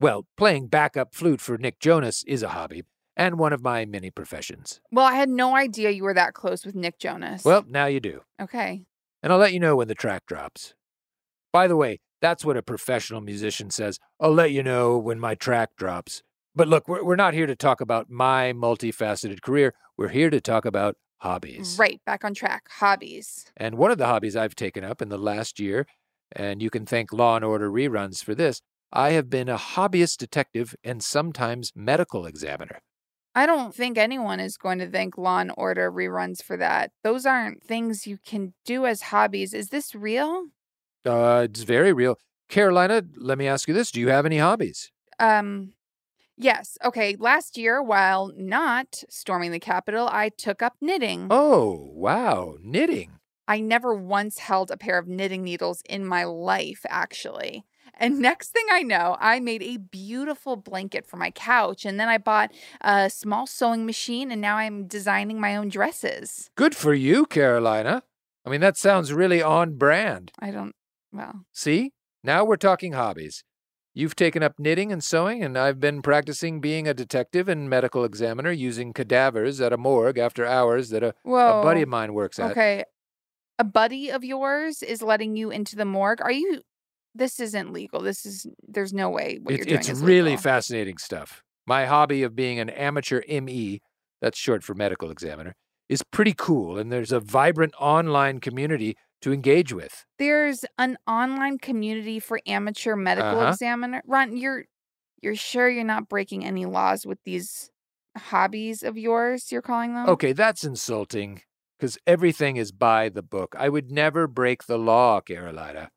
Well, 0.00 0.26
playing 0.36 0.68
backup 0.68 1.14
flute 1.14 1.40
for 1.40 1.58
Nick 1.58 1.78
Jonas 1.80 2.22
is 2.26 2.42
a 2.42 2.48
hobby, 2.50 2.84
and 3.16 3.38
one 3.38 3.52
of 3.52 3.62
my 3.62 3.84
many 3.84 4.10
professions. 4.10 4.80
Well, 4.92 5.06
I 5.06 5.14
had 5.14 5.28
no 5.28 5.56
idea 5.56 5.90
you 5.90 6.04
were 6.04 6.14
that 6.14 6.34
close 6.34 6.66
with 6.66 6.74
Nick 6.74 6.98
Jonas. 6.98 7.44
Well, 7.44 7.64
now 7.68 7.86
you 7.86 8.00
do. 8.00 8.22
okay. 8.40 8.82
And 9.22 9.32
I'll 9.32 9.38
let 9.38 9.52
you 9.52 9.58
know 9.60 9.76
when 9.76 9.88
the 9.88 9.94
track 9.94 10.26
drops. 10.26 10.74
By 11.52 11.66
the 11.66 11.76
way, 11.76 12.00
that's 12.20 12.44
what 12.44 12.56
a 12.56 12.62
professional 12.62 13.20
musician 13.20 13.70
says. 13.70 13.98
I'll 14.20 14.32
let 14.32 14.52
you 14.52 14.62
know 14.62 14.98
when 14.98 15.18
my 15.18 15.34
track 15.34 15.70
drops. 15.76 16.22
But 16.54 16.68
look, 16.68 16.86
we're, 16.86 17.02
we're 17.02 17.16
not 17.16 17.34
here 17.34 17.46
to 17.46 17.56
talk 17.56 17.80
about 17.80 18.08
my 18.10 18.52
multifaceted 18.52 19.42
career. 19.42 19.74
We're 19.96 20.08
here 20.08 20.30
to 20.30 20.40
talk 20.40 20.64
about 20.64 20.96
hobbies. 21.18 21.76
Right, 21.78 22.00
back 22.06 22.24
on 22.24 22.34
track. 22.34 22.68
Hobbies. 22.70 23.46
And 23.56 23.76
one 23.76 23.90
of 23.90 23.98
the 23.98 24.06
hobbies 24.06 24.36
I've 24.36 24.54
taken 24.54 24.84
up 24.84 25.02
in 25.02 25.08
the 25.08 25.18
last 25.18 25.58
year, 25.58 25.86
and 26.32 26.62
you 26.62 26.70
can 26.70 26.86
thank 26.86 27.12
Law 27.12 27.36
and 27.36 27.44
Order 27.44 27.70
reruns 27.70 28.22
for 28.22 28.34
this, 28.34 28.60
I 28.92 29.10
have 29.10 29.28
been 29.28 29.48
a 29.48 29.58
hobbyist 29.58 30.18
detective 30.18 30.74
and 30.84 31.02
sometimes 31.02 31.72
medical 31.74 32.26
examiner. 32.26 32.80
I 33.36 33.44
don't 33.44 33.74
think 33.74 33.98
anyone 33.98 34.40
is 34.40 34.56
going 34.56 34.78
to 34.78 34.90
thank 34.90 35.18
Law 35.18 35.40
and 35.40 35.52
Order 35.58 35.92
reruns 35.92 36.42
for 36.42 36.56
that. 36.56 36.92
Those 37.04 37.26
aren't 37.26 37.62
things 37.62 38.06
you 38.06 38.16
can 38.24 38.54
do 38.64 38.86
as 38.86 39.02
hobbies. 39.02 39.52
Is 39.52 39.68
this 39.68 39.94
real? 39.94 40.46
Uh, 41.04 41.46
it's 41.48 41.62
very 41.62 41.92
real. 41.92 42.18
Carolina, 42.48 43.02
let 43.14 43.36
me 43.36 43.46
ask 43.46 43.68
you 43.68 43.74
this. 43.74 43.90
Do 43.90 44.00
you 44.00 44.08
have 44.08 44.24
any 44.24 44.38
hobbies? 44.38 44.90
Um, 45.18 45.74
yes. 46.38 46.78
Okay. 46.82 47.14
Last 47.18 47.58
year, 47.58 47.82
while 47.82 48.32
not 48.38 49.04
storming 49.10 49.50
the 49.50 49.60
Capitol, 49.60 50.08
I 50.10 50.30
took 50.30 50.62
up 50.62 50.76
knitting. 50.80 51.26
Oh, 51.30 51.90
wow. 51.92 52.56
Knitting. 52.62 53.18
I 53.46 53.60
never 53.60 53.94
once 53.94 54.38
held 54.38 54.70
a 54.70 54.78
pair 54.78 54.98
of 54.98 55.08
knitting 55.08 55.44
needles 55.44 55.82
in 55.86 56.06
my 56.06 56.24
life, 56.24 56.86
actually. 56.88 57.66
And 57.96 58.18
next 58.18 58.50
thing 58.50 58.66
I 58.70 58.82
know, 58.82 59.16
I 59.20 59.40
made 59.40 59.62
a 59.62 59.78
beautiful 59.78 60.56
blanket 60.56 61.06
for 61.06 61.16
my 61.16 61.30
couch. 61.30 61.84
And 61.84 61.98
then 61.98 62.08
I 62.08 62.18
bought 62.18 62.52
a 62.80 63.08
small 63.08 63.46
sewing 63.46 63.86
machine, 63.86 64.30
and 64.30 64.40
now 64.40 64.56
I'm 64.56 64.86
designing 64.86 65.40
my 65.40 65.56
own 65.56 65.68
dresses. 65.68 66.50
Good 66.56 66.74
for 66.74 66.92
you, 66.94 67.26
Carolina. 67.26 68.02
I 68.44 68.50
mean, 68.50 68.60
that 68.60 68.76
sounds 68.76 69.12
really 69.12 69.42
on 69.42 69.76
brand. 69.76 70.30
I 70.38 70.50
don't, 70.50 70.74
well, 71.12 71.44
See? 71.52 71.92
Now 72.22 72.44
we're 72.44 72.56
talking 72.56 72.92
hobbies. 72.92 73.44
You've 73.94 74.14
taken 74.14 74.42
up 74.42 74.58
knitting 74.58 74.92
and 74.92 75.02
sewing, 75.02 75.42
and 75.42 75.56
I've 75.56 75.80
been 75.80 76.02
practicing 76.02 76.60
being 76.60 76.86
a 76.86 76.92
detective 76.92 77.48
and 77.48 77.70
medical 77.70 78.04
examiner 78.04 78.50
using 78.50 78.92
cadavers 78.92 79.58
at 79.58 79.72
a 79.72 79.78
morgue 79.78 80.18
after 80.18 80.44
hours 80.44 80.90
that 80.90 81.02
a, 81.02 81.14
a 81.24 81.62
buddy 81.62 81.80
of 81.80 81.88
mine 81.88 82.12
works 82.12 82.38
at. 82.38 82.50
Okay. 82.50 82.84
A 83.58 83.64
buddy 83.64 84.10
of 84.10 84.22
yours 84.22 84.82
is 84.82 85.00
letting 85.00 85.34
you 85.34 85.50
into 85.50 85.76
the 85.76 85.86
morgue. 85.86 86.20
Are 86.20 86.30
you, 86.30 86.60
this 87.16 87.40
isn't 87.40 87.72
legal. 87.72 88.00
This 88.00 88.26
is, 88.26 88.46
there's 88.66 88.92
no 88.92 89.10
way 89.10 89.38
what 89.42 89.54
It's, 89.54 89.66
you're 89.66 89.78
doing 89.78 89.90
it's 89.90 90.00
really 90.00 90.36
fascinating 90.36 90.98
stuff. 90.98 91.42
My 91.66 91.86
hobby 91.86 92.22
of 92.22 92.36
being 92.36 92.60
an 92.60 92.70
amateur 92.70 93.22
ME, 93.28 93.80
that's 94.20 94.38
short 94.38 94.62
for 94.62 94.74
medical 94.74 95.10
examiner, 95.10 95.54
is 95.88 96.02
pretty 96.02 96.34
cool, 96.36 96.78
and 96.78 96.92
there's 96.92 97.12
a 97.12 97.20
vibrant 97.20 97.74
online 97.80 98.40
community 98.40 98.96
to 99.22 99.32
engage 99.32 99.72
with. 99.72 100.04
There's 100.18 100.64
an 100.78 100.98
online 101.06 101.58
community 101.58 102.20
for 102.20 102.40
amateur 102.46 102.96
medical 102.96 103.40
Uh-huh. 103.40 103.50
examiner. 103.52 104.02
Ron, 104.06 104.36
you're 104.36 104.64
you're 105.22 105.34
sure 105.34 105.68
you're 105.68 105.84
not 105.84 106.08
breaking 106.08 106.44
any 106.44 106.66
laws 106.66 107.06
with 107.06 107.18
these 107.24 107.70
hobbies 108.16 108.82
of 108.82 108.96
yours 108.98 109.50
you're 109.50 109.62
calling 109.62 109.94
them? 109.94 110.08
Okay, 110.08 110.32
that's 110.32 110.64
insulting, 110.64 111.42
because 111.78 111.98
everything 112.06 112.56
is 112.56 112.72
by 112.72 113.08
the 113.08 113.22
book. 113.22 113.54
I 113.58 113.68
would 113.68 113.90
never 113.90 114.26
break 114.26 114.66
the 114.66 114.78
law, 114.78 115.20
Carolina. 115.20 115.90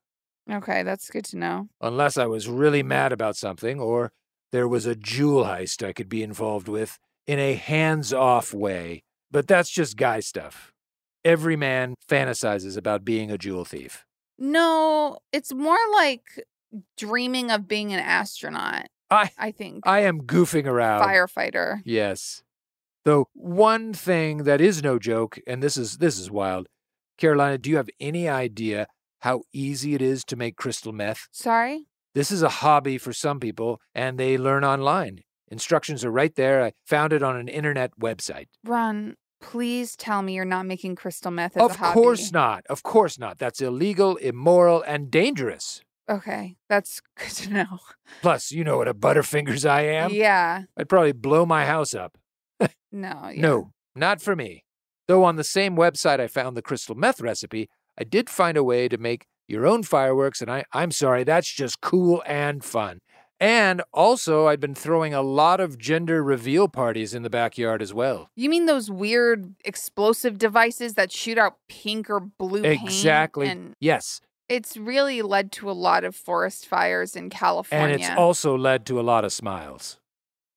Okay, 0.49 0.83
that's 0.83 1.09
good 1.09 1.25
to 1.25 1.37
know. 1.37 1.67
unless 1.81 2.17
I 2.17 2.25
was 2.25 2.47
really 2.47 2.83
mad 2.83 3.11
about 3.11 3.35
something 3.35 3.79
or 3.79 4.11
there 4.51 4.67
was 4.67 4.85
a 4.85 4.95
jewel 4.95 5.43
heist 5.45 5.85
I 5.87 5.93
could 5.93 6.09
be 6.09 6.23
involved 6.23 6.67
with 6.67 6.97
in 7.27 7.37
a 7.39 7.53
hands 7.53 8.11
off 8.13 8.53
way. 8.53 9.03
But 9.31 9.47
that's 9.47 9.69
just 9.69 9.95
guy 9.95 10.21
stuff. 10.21 10.71
Every 11.23 11.55
man 11.55 11.93
fantasizes 12.09 12.75
about 12.77 13.05
being 13.05 13.29
a 13.29 13.37
jewel 13.37 13.63
thief. 13.65 14.05
No, 14.39 15.19
it's 15.31 15.53
more 15.53 15.77
like 15.93 16.23
dreaming 16.97 17.51
of 17.51 17.67
being 17.67 17.93
an 17.93 17.99
astronaut, 17.99 18.87
I 19.11 19.29
I 19.37 19.51
think. 19.51 19.85
I 19.85 19.99
am 19.99 20.21
goofing 20.21 20.65
around. 20.65 21.03
Firefighter. 21.03 21.81
Yes. 21.85 22.41
Though 23.05 23.27
one 23.33 23.93
thing 23.93 24.43
that 24.45 24.61
is 24.61 24.81
no 24.81 24.97
joke, 24.97 25.39
and 25.45 25.61
this 25.61 25.77
is 25.77 25.97
this 25.99 26.17
is 26.17 26.31
wild. 26.31 26.67
Carolina, 27.17 27.57
do 27.57 27.69
you 27.69 27.77
have 27.77 27.89
any 27.99 28.27
idea 28.27 28.87
how 29.19 29.41
easy 29.53 29.93
it 29.95 30.01
is 30.01 30.23
to 30.25 30.35
make 30.35 30.55
crystal 30.55 30.91
meth? 30.91 31.27
Sorry? 31.31 31.85
This 32.15 32.31
is 32.31 32.41
a 32.41 32.49
hobby 32.49 32.97
for 32.97 33.13
some 33.13 33.39
people, 33.39 33.79
and 33.93 34.17
they 34.17 34.37
learn 34.37 34.63
online. 34.63 35.19
Instructions 35.51 36.03
are 36.05 36.11
right 36.11 36.33
there. 36.35 36.63
I 36.63 36.73
found 36.85 37.13
it 37.13 37.23
on 37.23 37.35
an 37.35 37.47
internet 37.47 37.91
website. 37.99 38.47
Ron, 38.63 39.15
please 39.41 39.95
tell 39.95 40.21
me 40.21 40.33
you're 40.33 40.45
not 40.45 40.65
making 40.65 40.95
crystal 40.95 41.31
meth 41.31 41.57
as 41.57 41.71
a 41.71 41.73
hobby. 41.73 41.87
Of 41.89 41.93
course 41.93 42.31
not. 42.31 42.65
Of 42.69 42.83
course 42.83 43.17
not. 43.19 43.37
That's 43.39 43.61
illegal, 43.61 44.15
immoral, 44.17 44.81
and 44.83 45.09
dangerous. 45.11 45.81
Okay, 46.09 46.55
that's 46.67 47.01
good 47.17 47.29
to 47.29 47.53
know. 47.53 47.79
Plus, 48.21 48.51
you 48.51 48.63
know 48.63 48.77
what 48.77 48.87
a 48.87 48.93
butterfingers 48.93 49.69
I 49.69 49.81
am. 49.81 50.11
Yeah. 50.11 50.63
I'd 50.75 50.89
probably 50.89 51.11
blow 51.11 51.45
my 51.45 51.65
house 51.65 51.93
up. 51.93 52.17
No. 52.59 52.67
Yeah. 53.31 53.41
No, 53.41 53.71
not 53.95 54.19
for 54.21 54.35
me. 54.35 54.63
Though 55.07 55.23
on 55.23 55.35
the 55.35 55.43
same 55.43 55.75
website 55.75 56.19
I 56.19 56.27
found 56.27 56.57
the 56.57 56.61
crystal 56.61 56.95
meth 56.95 57.21
recipe, 57.21 57.69
I 57.99 58.03
did 58.03 58.29
find 58.29 58.57
a 58.57 58.63
way 58.63 58.87
to 58.87 58.97
make 58.97 59.25
your 59.47 59.65
own 59.67 59.83
fireworks, 59.83 60.41
and 60.41 60.49
I, 60.49 60.63
I'm 60.73 60.91
sorry, 60.91 61.23
that's 61.23 61.51
just 61.51 61.81
cool 61.81 62.23
and 62.25 62.63
fun. 62.63 62.99
And 63.41 63.81
also, 63.93 64.47
I'd 64.47 64.59
been 64.59 64.75
throwing 64.75 65.13
a 65.13 65.21
lot 65.21 65.59
of 65.59 65.77
gender 65.77 66.21
reveal 66.23 66.67
parties 66.67 67.13
in 67.13 67.23
the 67.23 67.29
backyard 67.29 67.81
as 67.81 67.93
well. 67.93 68.29
You 68.35 68.49
mean 68.49 68.65
those 68.65 68.91
weird 68.91 69.55
explosive 69.63 70.37
devices 70.37 70.95
that 70.95 71.11
shoot 71.11 71.37
out 71.37 71.57
pink 71.69 72.09
or 72.09 72.19
blue 72.19 72.63
paint? 72.63 72.83
Exactly. 72.83 73.47
And 73.47 73.75
Yes. 73.79 74.19
it's 74.49 74.75
really 74.75 75.21
led 75.21 75.51
to 75.53 75.69
a 75.69 75.73
lot 75.73 76.03
of 76.03 76.15
forest 76.15 76.65
fires 76.67 77.15
in 77.15 77.29
California. 77.29 77.93
And 77.95 78.01
it's 78.01 78.09
also 78.17 78.57
led 78.57 78.85
to 78.87 78.99
a 78.99 79.03
lot 79.03 79.23
of 79.23 79.31
smiles. 79.31 79.99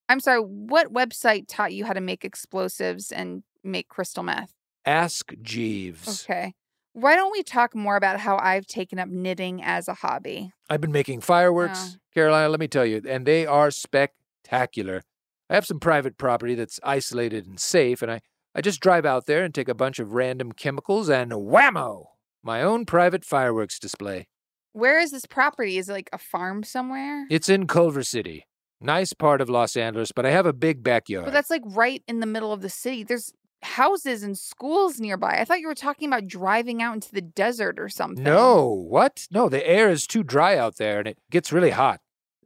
I'm 0.09 0.19
sorry, 0.21 0.41
what 0.41 0.93
website 0.93 1.45
taught 1.49 1.73
you 1.73 1.85
how 1.85 1.93
to 1.93 2.01
make 2.01 2.25
explosives 2.25 3.13
and 3.13 3.45
make 3.63 3.89
crystal 3.89 4.25
meth? 4.25 4.53
Ask 4.85 5.33
Jeeves. 5.41 6.25
Okay. 6.25 6.55
Why 6.95 7.17
don't 7.17 7.33
we 7.33 7.43
talk 7.43 7.75
more 7.75 7.97
about 7.97 8.21
how 8.21 8.37
I've 8.39 8.67
taken 8.67 8.99
up 8.99 9.09
knitting 9.09 9.63
as 9.63 9.89
a 9.89 9.95
hobby? 9.95 10.53
I've 10.69 10.81
been 10.81 10.93
making 10.93 11.23
fireworks, 11.23 11.95
Oh. 11.95 11.99
Carolina, 12.13 12.49
let 12.51 12.61
me 12.61 12.69
tell 12.69 12.85
you, 12.85 13.01
and 13.09 13.25
they 13.27 13.47
are 13.47 13.71
spectacular. 13.71 15.03
I 15.49 15.55
have 15.55 15.67
some 15.67 15.81
private 15.81 16.19
property 16.19 16.55
that's 16.55 16.79
isolated 16.83 17.47
and 17.47 17.59
safe, 17.59 18.03
and 18.03 18.11
I, 18.11 18.21
I 18.55 18.61
just 18.61 18.81
drive 18.81 19.07
out 19.07 19.27
there 19.27 19.43
and 19.45 19.55
take 19.55 19.69
a 19.69 19.75
bunch 19.75 19.99
of 19.99 20.13
random 20.13 20.53
chemicals 20.53 21.09
and 21.09 21.33
whammo! 21.33 22.07
My 22.43 22.63
own 22.63 22.85
private 22.85 23.25
fireworks 23.25 23.79
display. 23.79 24.29
Where 24.73 24.99
is 24.99 25.11
this 25.13 25.27
property? 25.27 25.79
Is 25.79 25.89
it 25.89 25.93
like 25.93 26.11
a 26.13 26.19
farm 26.19 26.63
somewhere? 26.63 27.27
It's 27.31 27.49
in 27.49 27.67
Culver 27.67 28.03
City. 28.03 28.47
Nice 28.81 29.13
part 29.13 29.41
of 29.41 29.49
Los 29.49 29.77
Angeles, 29.77 30.11
but 30.13 30.27
I 30.27 30.31
have 30.31 30.45
a 30.47 30.53
big 30.53 30.83
backyard. 30.83 31.25
But 31.27 31.33
that's 31.35 31.51
like 31.51 31.63
right 31.65 32.03
in 32.09 32.21
the 32.21 32.27
middle 32.27 32.53
of 32.53 32.63
the 32.63 32.69
city. 32.69 33.05
There's 33.05 33.33
houses 33.63 34.23
and 34.23 34.37
schools 34.37 35.01
nearby. 35.01 35.39
I 35.39 35.45
thought 35.45 35.61
you 35.61 35.69
were 35.69 35.75
talking 35.75 36.09
about 36.09 36.27
driving 36.27 36.83
out 36.83 36.95
into 36.95 37.13
the 37.13 37.21
desert 37.21 37.79
or 37.79 37.89
something. 37.89 38.23
No, 38.23 38.67
what? 38.67 39.27
No, 39.31 39.49
the 39.49 39.67
air 39.69 39.89
is 39.89 40.07
too 40.07 40.23
dry 40.23 40.57
out 40.57 40.77
there 40.77 40.99
and 40.99 41.09
it 41.09 41.19
gets 41.31 41.53
really 41.53 41.71
hot. 41.71 42.01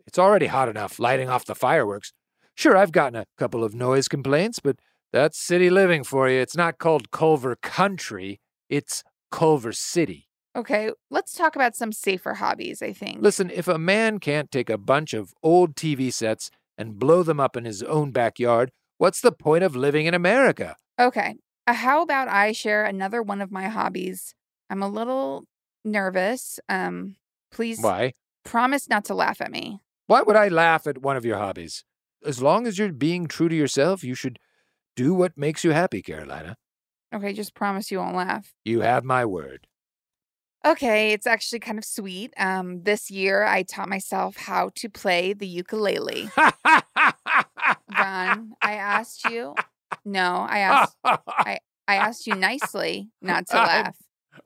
It's 0.06 0.18
already 0.18 0.46
hot 0.46 0.68
enough 0.68 0.98
lighting 0.98 1.28
off 1.28 1.44
the 1.44 1.54
fireworks. 1.54 2.12
Sure, 2.54 2.76
I've 2.76 2.92
gotten 2.92 3.16
a 3.16 3.26
couple 3.36 3.64
of 3.64 3.74
noise 3.74 4.08
complaints, 4.08 4.60
but 4.60 4.76
that's 5.12 5.38
city 5.38 5.70
living 5.70 6.04
for 6.04 6.28
you. 6.28 6.40
It's 6.40 6.56
not 6.56 6.78
called 6.78 7.10
Culver 7.10 7.56
Country, 7.56 8.40
it's 8.68 9.02
Culver 9.30 9.72
City. 9.72 10.28
Okay, 10.54 10.90
let's 11.10 11.34
talk 11.34 11.54
about 11.54 11.76
some 11.76 11.92
safer 11.92 12.34
hobbies, 12.34 12.80
I 12.80 12.92
think. 12.92 13.20
Listen, 13.20 13.50
if 13.50 13.68
a 13.68 13.78
man 13.78 14.18
can't 14.18 14.50
take 14.50 14.70
a 14.70 14.78
bunch 14.78 15.12
of 15.12 15.34
old 15.42 15.74
TV 15.74 16.10
sets 16.12 16.50
and 16.78 16.98
blow 16.98 17.22
them 17.22 17.40
up 17.40 17.56
in 17.56 17.66
his 17.66 17.82
own 17.82 18.10
backyard, 18.10 18.70
what's 18.96 19.20
the 19.20 19.32
point 19.32 19.64
of 19.64 19.76
living 19.76 20.06
in 20.06 20.14
America? 20.14 20.76
Okay. 20.98 21.36
Uh, 21.66 21.74
how 21.74 22.02
about 22.02 22.28
I 22.28 22.52
share 22.52 22.84
another 22.84 23.22
one 23.22 23.40
of 23.40 23.50
my 23.50 23.68
hobbies? 23.68 24.34
I'm 24.70 24.82
a 24.82 24.88
little 24.88 25.44
nervous. 25.84 26.60
Um, 26.68 27.16
please 27.52 27.80
Why? 27.80 28.12
promise 28.44 28.88
not 28.88 29.04
to 29.06 29.14
laugh 29.14 29.40
at 29.40 29.50
me. 29.50 29.80
Why 30.06 30.22
would 30.22 30.36
I 30.36 30.48
laugh 30.48 30.86
at 30.86 31.02
one 31.02 31.16
of 31.16 31.24
your 31.24 31.38
hobbies? 31.38 31.84
As 32.24 32.40
long 32.40 32.66
as 32.66 32.78
you're 32.78 32.92
being 32.92 33.26
true 33.26 33.48
to 33.48 33.54
yourself, 33.54 34.04
you 34.04 34.14
should 34.14 34.38
do 34.94 35.12
what 35.12 35.36
makes 35.36 35.64
you 35.64 35.72
happy, 35.72 36.02
Carolina. 36.02 36.56
Okay, 37.14 37.32
just 37.32 37.54
promise 37.54 37.90
you 37.90 37.98
won't 37.98 38.16
laugh. 38.16 38.52
You 38.64 38.80
have 38.80 39.04
my 39.04 39.24
word. 39.24 39.66
Okay, 40.64 41.12
it's 41.12 41.26
actually 41.26 41.60
kind 41.60 41.78
of 41.78 41.84
sweet. 41.84 42.32
Um, 42.36 42.82
this 42.82 43.10
year 43.10 43.44
I 43.44 43.62
taught 43.62 43.88
myself 43.88 44.36
how 44.36 44.70
to 44.76 44.88
play 44.88 45.32
the 45.32 45.46
ukulele. 45.46 46.30
Ron, 46.36 48.52
I 48.60 48.72
asked 48.72 49.24
you. 49.30 49.54
No, 50.04 50.46
I 50.48 50.58
asked. 50.60 50.96
I 51.04 51.58
I 51.88 51.96
asked 51.96 52.26
you 52.26 52.34
nicely 52.34 53.10
not 53.22 53.46
to 53.48 53.56
I'm- 53.58 53.66
laugh. 53.66 53.96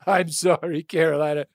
I'm 0.07 0.29
sorry, 0.31 0.85
Carolina. 0.85 1.47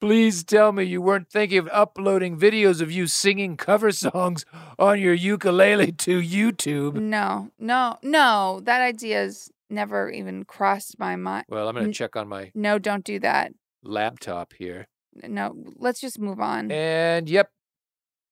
Please 0.00 0.42
tell 0.42 0.72
me 0.72 0.82
you 0.82 1.00
weren't 1.00 1.30
thinking 1.30 1.58
of 1.58 1.68
uploading 1.72 2.36
videos 2.36 2.80
of 2.80 2.90
you 2.90 3.06
singing 3.06 3.56
cover 3.56 3.92
songs 3.92 4.44
on 4.80 4.98
your 5.00 5.14
ukulele 5.14 5.92
to 6.06 6.20
YouTube. 6.20 6.94
No, 6.94 7.50
no, 7.58 7.98
no. 8.02 8.60
That 8.64 8.80
idea 8.80 9.20
idea's 9.22 9.52
never 9.70 10.10
even 10.10 10.44
crossed 10.44 10.98
my 10.98 11.14
mind. 11.14 11.44
Well, 11.48 11.68
I'm 11.68 11.74
going 11.76 11.86
to 11.86 11.92
check 11.92 12.16
on 12.16 12.26
my 12.28 12.50
No, 12.54 12.78
don't 12.80 13.04
do 13.04 13.20
that. 13.20 13.52
laptop 13.84 14.54
here. 14.58 14.88
No, 15.22 15.54
let's 15.76 16.00
just 16.00 16.18
move 16.18 16.40
on. 16.40 16.72
And 16.72 17.28
yep, 17.28 17.50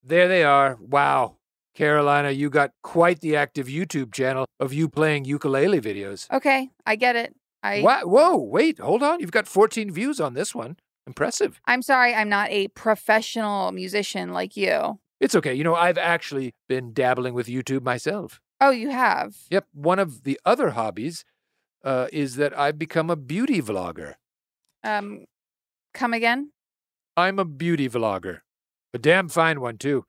there 0.03 0.27
they 0.27 0.43
are. 0.43 0.77
Wow. 0.81 1.36
Carolina, 1.77 2.31
you 2.31 2.49
got 2.49 2.71
quite 2.81 3.19
the 3.21 3.35
active 3.35 3.67
YouTube 3.67 4.11
channel 4.11 4.47
of 4.59 4.73
you 4.73 4.89
playing 4.89 5.25
ukulele 5.25 5.79
videos. 5.79 6.25
Okay, 6.31 6.71
I 6.87 6.95
get 6.95 7.15
it. 7.15 7.35
I 7.61 7.83
Wha- 7.83 8.01
Whoa, 8.01 8.35
wait, 8.37 8.79
hold 8.79 9.03
on. 9.03 9.19
You've 9.19 9.31
got 9.31 9.47
14 9.47 9.91
views 9.91 10.19
on 10.19 10.33
this 10.33 10.55
one. 10.55 10.77
Impressive. 11.05 11.61
I'm 11.65 11.83
sorry, 11.83 12.15
I'm 12.15 12.29
not 12.29 12.49
a 12.49 12.69
professional 12.69 13.71
musician 13.71 14.33
like 14.33 14.57
you. 14.57 14.97
It's 15.19 15.35
okay. 15.35 15.53
You 15.53 15.63
know, 15.63 15.75
I've 15.75 15.99
actually 15.99 16.55
been 16.67 16.93
dabbling 16.93 17.35
with 17.35 17.45
YouTube 17.45 17.83
myself. 17.83 18.41
Oh, 18.59 18.71
you 18.71 18.89
have. 18.89 19.35
Yep, 19.51 19.67
one 19.71 19.99
of 19.99 20.23
the 20.23 20.39
other 20.43 20.71
hobbies 20.71 21.25
uh, 21.83 22.07
is 22.11 22.37
that 22.37 22.57
I've 22.57 22.79
become 22.79 23.11
a 23.11 23.15
beauty 23.15 23.61
vlogger. 23.61 24.15
Um, 24.83 25.25
come 25.93 26.15
again? 26.15 26.53
I'm 27.15 27.37
a 27.37 27.45
beauty 27.45 27.87
vlogger, 27.87 28.39
a 28.95 28.97
damn 28.97 29.29
fine 29.29 29.61
one, 29.61 29.77
too. 29.77 30.05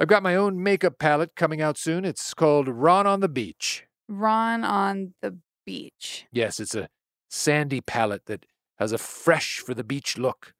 I've 0.00 0.08
got 0.08 0.22
my 0.22 0.34
own 0.34 0.62
makeup 0.62 0.98
palette 0.98 1.36
coming 1.36 1.60
out 1.60 1.76
soon. 1.76 2.06
It's 2.06 2.32
called 2.32 2.68
Ron 2.68 3.06
on 3.06 3.20
the 3.20 3.28
Beach. 3.28 3.84
Ron 4.08 4.64
on 4.64 5.12
the 5.20 5.36
beach. 5.66 6.26
Yes, 6.32 6.58
it's 6.58 6.74
a 6.74 6.88
sandy 7.28 7.82
palette 7.82 8.24
that 8.24 8.46
has 8.78 8.92
a 8.92 8.98
fresh 8.98 9.58
for 9.58 9.74
the 9.74 9.84
beach 9.84 10.16
look. 10.16 10.54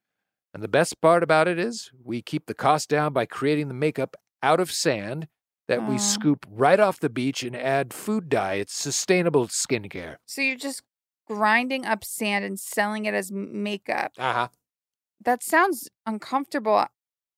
And 0.52 0.62
the 0.62 0.68
best 0.68 1.00
part 1.00 1.23
about 1.23 1.49
it 1.49 1.59
is 1.59 1.90
we 2.04 2.20
keep 2.20 2.47
the 2.47 2.54
cost 2.54 2.90
down 2.90 3.14
by 3.14 3.25
creating 3.25 3.68
the 3.68 3.75
makeup 3.75 4.14
out 4.42 4.61
of 4.61 4.70
sand 4.70 5.26
that 5.68 5.88
we 5.88 5.97
scoop 5.97 6.44
right 6.50 6.78
off 6.78 7.00
the 7.00 7.09
beach 7.09 7.42
and 7.42 7.56
add 7.56 7.94
food 7.94 8.28
dye. 8.28 8.54
It's 8.54 8.75
sustainable 8.75 9.47
skincare. 9.47 10.16
So 10.26 10.42
you're 10.42 10.56
just 10.56 10.82
grinding 11.26 11.87
up 11.87 12.04
sand 12.04 12.44
and 12.44 12.61
selling 12.61 13.06
it 13.06 13.14
as 13.14 13.32
makeup. 13.32 14.12
Uh 14.18 14.32
huh. 14.32 14.49
That 15.24 15.42
sounds 15.42 15.88
uncomfortable. 16.05 16.87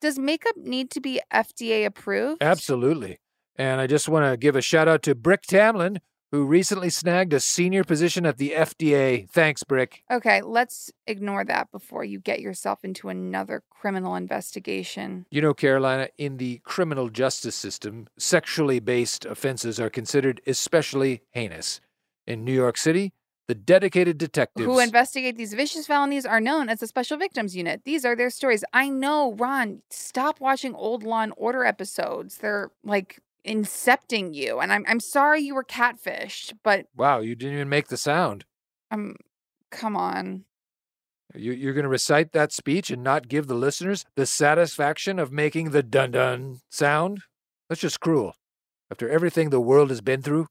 Does 0.03 0.19
makeup 0.19 0.57
need 0.57 0.91
to 0.91 1.01
be 1.01 1.21
FDA 1.33 1.87
approved? 1.87 2.43
Absolutely. 2.43 3.21
And 3.55 3.81
I 3.81 3.87
just 3.87 4.09
want 4.09 4.29
to 4.29 4.37
give 4.37 4.57
a 4.57 4.61
shout 4.61 4.89
out 4.89 5.05
to 5.05 5.15
Brick 5.15 5.43
Tamland, 5.43 5.99
who 6.33 6.45
recently 6.45 6.91
snagged 6.91 7.33
a 7.33 7.39
senior 7.39 7.85
position 7.85 8.27
at 8.27 8.37
the 8.37 8.51
FDA. 8.51 9.31
Thanks, 9.31 9.63
Brick. 9.63 10.03
Okay, 10.11 10.43
let's 10.43 10.91
ignore 11.07 11.45
that 11.45 11.71
before 11.71 12.03
you 12.03 12.19
get 12.19 12.41
yourself 12.41 12.83
into 12.83 13.11
another 13.11 13.63
criminal 13.71 14.17
investigation. 14.17 15.25
You 15.31 15.41
know, 15.41 15.55
Carolina, 15.55 16.09
in 16.19 16.39
the 16.39 16.61
criminal 16.65 17.09
justice 17.09 17.55
system, 17.55 18.09
sexually 18.19 18.81
based 18.81 19.25
offenses 19.25 19.79
are 19.79 19.91
considered 19.91 20.41
especially 20.49 21.23
heinous. 21.31 21.81
In 22.27 22.45
New 22.45 22.55
York 22.55 22.77
City, 22.77 23.13
the 23.49 23.55
dedicated 23.55 24.19
detectives. 24.19 24.67
Who 24.67 24.79
investigate 24.79 25.37
these 25.37 25.53
vicious 25.55 25.87
felonies 25.87 26.25
are 26.25 26.41
known 26.41 26.69
as 26.69 26.81
the 26.81 26.87
Special 26.87 27.17
Victims 27.19 27.57
Unit. 27.57 27.83
These 27.85 28.05
are 28.05 28.15
their 28.17 28.31
stories. 28.31 28.65
I 28.73 28.89
know, 28.89 29.33
Ron, 29.35 29.83
stop 29.91 30.41
watching 30.41 30.75
old 30.75 31.03
Law 31.03 31.23
and 31.23 31.33
Order 31.37 31.65
episodes. 31.65 32.39
They're 32.39 32.71
like 32.85 33.19
incepting 33.47 34.35
you. 34.35 34.61
And 34.61 34.73
I'm 34.73 34.85
I'm 34.87 35.01
sorry 35.01 35.41
you 35.41 35.55
were 35.55 35.65
catfished, 35.65 36.55
but 36.63 36.87
wow, 36.97 37.21
you 37.21 37.35
didn't 37.35 37.55
even 37.55 37.69
make 37.69 37.89
the 37.89 37.97
sound. 37.97 38.45
um 38.91 39.17
come 39.71 39.97
on. 39.97 40.45
You, 41.35 41.53
you're 41.53 41.73
going 41.73 41.85
to 41.85 41.89
recite 41.89 42.33
that 42.33 42.53
speech 42.53 42.91
and 42.91 43.03
not 43.03 43.27
give 43.27 43.47
the 43.47 43.55
listeners 43.55 44.05
the 44.17 44.27
satisfaction 44.27 45.19
of 45.19 45.33
making 45.33 45.71
the 45.71 45.83
dun 45.83 46.11
dun 46.11 46.61
sound? 46.71 47.23
That's 47.69 47.81
just 47.81 48.01
cruel. 48.01 48.35
After 48.91 49.09
everything 49.09 49.49
the 49.49 49.61
world 49.61 49.89
has 49.89 50.03
been 50.03 50.21
through, 50.21 50.47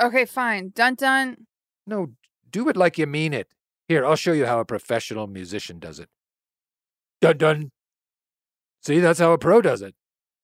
Okay, 0.00 0.24
fine. 0.24 0.72
Dun 0.74 0.94
dun. 0.96 1.46
No, 1.86 2.12
do 2.50 2.68
it 2.68 2.76
like 2.76 2.98
you 2.98 3.06
mean 3.06 3.32
it. 3.32 3.48
Here, 3.88 4.04
I'll 4.04 4.16
show 4.16 4.32
you 4.32 4.46
how 4.46 4.60
a 4.60 4.64
professional 4.64 5.26
musician 5.26 5.78
does 5.78 5.98
it. 5.98 6.08
Dun 7.20 7.38
dun. 7.38 7.70
See, 8.82 9.00
that's 9.00 9.18
how 9.20 9.32
a 9.32 9.38
pro 9.38 9.60
does 9.60 9.82
it. 9.82 9.94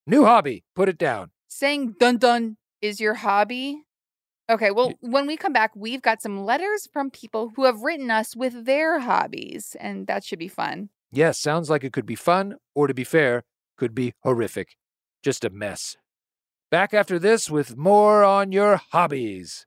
New 0.06 0.24
hobby, 0.24 0.64
put 0.74 0.88
it 0.88 0.98
down. 0.98 1.30
Saying 1.48 1.96
dun 1.98 2.18
dun 2.18 2.56
is 2.80 3.00
your 3.00 3.14
hobby? 3.14 3.82
Okay, 4.50 4.70
well, 4.70 4.94
when 5.00 5.26
we 5.26 5.36
come 5.36 5.52
back, 5.52 5.72
we've 5.76 6.00
got 6.00 6.22
some 6.22 6.44
letters 6.44 6.88
from 6.90 7.10
people 7.10 7.52
who 7.54 7.64
have 7.64 7.82
written 7.82 8.10
us 8.10 8.34
with 8.34 8.64
their 8.64 9.00
hobbies, 9.00 9.76
and 9.78 10.06
that 10.06 10.24
should 10.24 10.38
be 10.38 10.48
fun. 10.48 10.88
Yes, 11.10 11.38
sounds 11.38 11.68
like 11.68 11.84
it 11.84 11.92
could 11.92 12.06
be 12.06 12.14
fun, 12.14 12.56
or 12.74 12.86
to 12.86 12.94
be 12.94 13.04
fair, 13.04 13.44
could 13.76 13.94
be 13.94 14.14
horrific. 14.22 14.76
Just 15.22 15.44
a 15.44 15.50
mess. 15.50 15.96
Back 16.70 16.94
after 16.94 17.18
this 17.18 17.50
with 17.50 17.76
more 17.76 18.24
on 18.24 18.52
your 18.52 18.80
hobbies. 18.92 19.66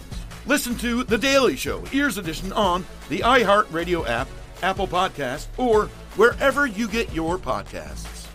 Listen 0.47 0.75
to 0.77 1.03
The 1.03 1.17
Daily 1.19 1.55
Show, 1.55 1.83
Ears 1.93 2.17
Edition, 2.17 2.51
on 2.53 2.83
the 3.09 3.19
iHeartRadio 3.19 4.07
app, 4.07 4.27
Apple 4.63 4.87
Podcast, 4.87 5.47
or 5.57 5.85
wherever 6.15 6.65
you 6.65 6.87
get 6.87 7.13
your 7.13 7.37
podcasts. 7.37 8.27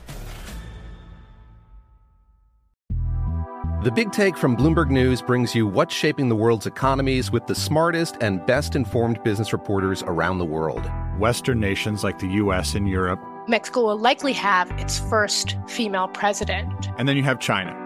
The 3.83 3.93
Big 3.93 4.13
Take 4.13 4.37
from 4.37 4.57
Bloomberg 4.57 4.91
News 4.91 5.21
brings 5.21 5.55
you 5.55 5.67
what's 5.67 5.95
shaping 5.95 6.29
the 6.29 6.37
world's 6.37 6.67
economies 6.67 7.31
with 7.31 7.47
the 7.47 7.55
smartest 7.55 8.17
and 8.21 8.45
best 8.47 8.75
informed 8.75 9.23
business 9.23 9.53
reporters 9.53 10.03
around 10.05 10.39
the 10.39 10.45
world. 10.45 10.91
Western 11.19 11.61
nations 11.61 12.03
like 12.03 12.19
the 12.19 12.29
U.S. 12.29 12.75
and 12.75 12.89
Europe. 12.89 13.21
Mexico 13.49 13.85
will 13.85 13.99
likely 13.99 14.33
have 14.33 14.71
its 14.73 14.99
first 14.99 15.57
female 15.69 16.09
president. 16.09 16.89
And 16.99 17.09
then 17.09 17.17
you 17.17 17.23
have 17.25 17.39
China 17.39 17.86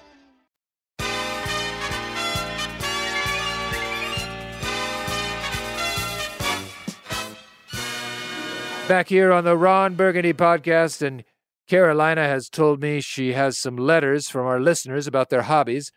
Back 8.87 9.09
here 9.09 9.31
on 9.31 9.43
the 9.43 9.57
Ron 9.57 9.95
Burgundy 9.95 10.33
podcast, 10.33 11.01
and 11.01 11.23
Carolina 11.67 12.27
has 12.27 12.49
told 12.49 12.81
me 12.81 12.99
she 13.01 13.33
has 13.33 13.57
some 13.57 13.77
letters 13.77 14.29
from 14.29 14.45
our 14.45 14.59
listeners 14.59 15.07
about 15.07 15.29
their 15.29 15.43
hobbies. 15.43 15.91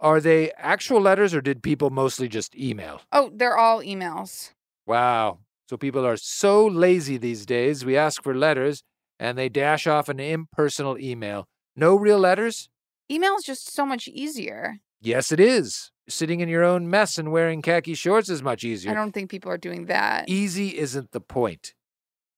Are 0.00 0.20
they 0.20 0.52
actual 0.56 1.00
letters 1.00 1.34
or 1.34 1.40
did 1.40 1.62
people 1.62 1.90
mostly 1.90 2.28
just 2.28 2.56
email? 2.56 3.02
Oh, 3.12 3.30
they're 3.34 3.58
all 3.58 3.80
emails. 3.80 4.52
Wow. 4.86 5.40
So 5.68 5.76
people 5.76 6.06
are 6.06 6.16
so 6.16 6.66
lazy 6.66 7.18
these 7.18 7.44
days. 7.44 7.84
We 7.84 7.96
ask 7.96 8.22
for 8.22 8.34
letters 8.34 8.82
and 9.18 9.36
they 9.36 9.48
dash 9.48 9.86
off 9.86 10.08
an 10.08 10.20
impersonal 10.20 10.96
email. 10.98 11.46
No 11.76 11.96
real 11.96 12.18
letters? 12.18 12.68
Email 13.10 13.34
is 13.36 13.44
just 13.44 13.72
so 13.74 13.84
much 13.84 14.08
easier. 14.08 14.78
Yes, 15.00 15.32
it 15.32 15.40
is. 15.40 15.90
Sitting 16.08 16.40
in 16.40 16.48
your 16.48 16.64
own 16.64 16.88
mess 16.88 17.18
and 17.18 17.32
wearing 17.32 17.60
khaki 17.60 17.94
shorts 17.94 18.28
is 18.30 18.42
much 18.42 18.64
easier. 18.64 18.92
I 18.92 18.94
don't 18.94 19.12
think 19.12 19.30
people 19.30 19.50
are 19.50 19.58
doing 19.58 19.86
that. 19.86 20.28
Easy 20.28 20.78
isn't 20.78 21.10
the 21.10 21.20
point. 21.20 21.74